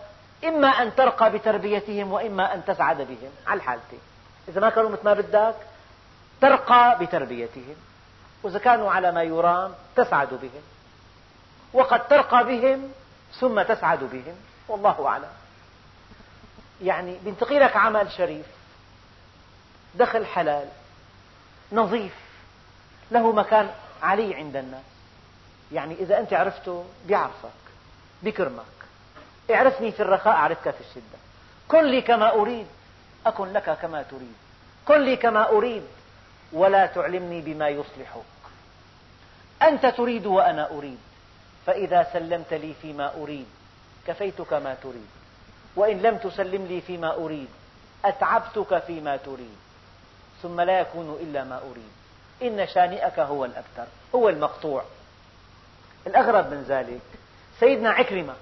[0.45, 3.31] إما أن ترقى بتربيتهم وإما أن تسعد بهم.
[3.47, 3.99] على الحالتين
[4.49, 5.55] إذا ما كانوا مثل ما بدك
[6.41, 7.77] ترقى بتربيتهم.
[8.43, 10.63] وإذا كانوا على ما يرام تسعد بهم.
[11.73, 12.93] وقد ترقى بهم
[13.41, 14.35] ثم تسعد بهم.
[14.69, 15.29] والله أعلم.
[16.83, 18.47] يعني بينتقي لك عمل شريف
[19.95, 20.69] دخل حلال
[21.73, 22.15] نظيف.
[23.11, 23.71] له مكان
[24.03, 24.85] علي عند الناس.
[25.73, 27.51] يعني إذا أنت عرفته بيعرفك
[28.23, 28.65] بكرمك.
[29.51, 31.19] اعرفني في الرخاء أعرفك في الشدة.
[31.69, 32.67] كن لي كما أريد
[33.27, 34.35] أكن لك كما تريد.
[34.89, 35.83] كن لي كما أريد
[36.53, 38.23] ولا تعلمني بما يصلحك.
[39.63, 40.99] أنت تريد وأنا أريد
[41.67, 43.47] فإذا سلمت لي فيما أريد
[44.07, 45.09] كفيتك ما تريد.
[45.77, 47.49] وإن لم تسلم لي فيما أريد
[48.05, 49.57] أتعبتك فيما تريد.
[50.43, 51.91] ثم لا يكون إلا ما أريد.
[52.43, 54.85] إن شانئك هو الأبتر هو المقطوع.
[56.07, 57.01] الأغرب من ذلك
[57.61, 58.35] سيدنا عكرمة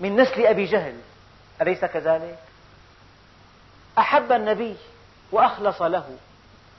[0.00, 0.96] من نسل أبي جهل
[1.62, 2.38] أليس كذلك؟
[3.98, 4.76] أحب النبي
[5.32, 6.16] وأخلص له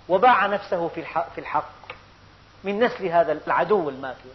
[0.10, 0.88] وباع نفسه
[1.36, 1.72] في الحق
[2.64, 4.30] من نسل هذا العدو الماكر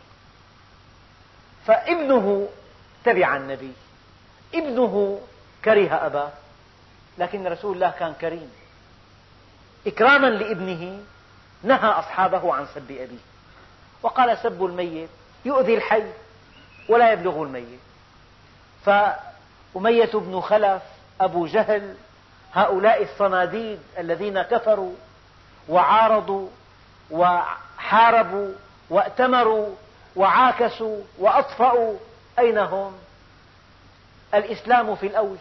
[1.67, 2.49] فابنه
[3.05, 3.73] تبع النبي
[4.55, 5.21] ابنه
[5.65, 6.33] كره أباه
[7.19, 8.51] لكن رسول الله كان كريم.
[9.87, 11.01] إكراما لابنه
[11.62, 13.18] نهى أصحابه عن سب أبيه.
[14.03, 15.09] وقال سب الميت
[15.45, 16.05] يؤذي الحي
[16.89, 17.81] ولا يبلغ الميت.
[18.85, 20.83] فأمية بن خلف
[21.20, 21.95] أبو جهل
[22.53, 24.95] هؤلاء الصناديد الذين كفروا
[25.68, 26.49] وعارضوا
[27.11, 28.53] وحاربوا
[28.91, 29.74] وائتمروا
[30.16, 31.97] وعاكسوا وأطفأوا
[32.39, 32.99] أين هم؟
[34.35, 35.39] الإسلام في الأوج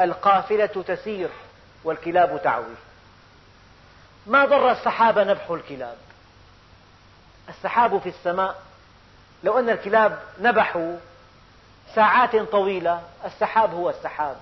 [0.00, 1.30] القافلة تسير
[1.84, 2.74] والكلاب تعوي.
[4.26, 5.96] ما ضر السحاب نبح الكلاب؟
[7.48, 8.62] السحاب في السماء
[9.44, 10.96] لو أن الكلاب نبحوا
[11.94, 14.36] ساعات طويلة السحاب هو السحاب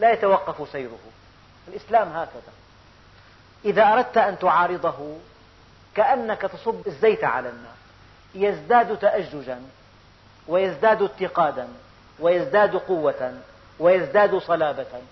[0.00, 0.98] لا يتوقف سيره.
[1.68, 2.52] الإسلام هكذا.
[3.64, 5.16] إذا أردت أن تعارضه
[5.94, 7.74] كأنك تصب الزيت على النار.
[8.34, 9.62] يزداد تأججا
[10.48, 11.68] ويزداد اتقادا
[12.18, 13.38] ويزداد قوة
[13.78, 15.02] ويزداد صلابة.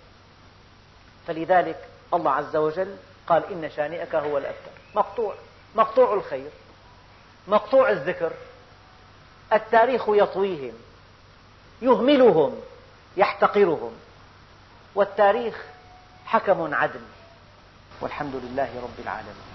[1.27, 2.97] فلذلك الله عز وجل
[3.31, 4.71] قال إن شانئك هو الأبتر.
[4.95, 5.35] مقطوع.
[5.75, 6.51] مقطوع الخير.
[7.49, 8.33] مقطوع الذكر.
[9.53, 10.75] التاريخ يطويهم.
[11.83, 12.61] يهملهم.
[13.17, 13.93] يحتقرهم.
[14.95, 15.65] والتاريخ
[16.27, 17.01] حكم عدل.
[18.01, 19.50] والحمد لله رب العالمين.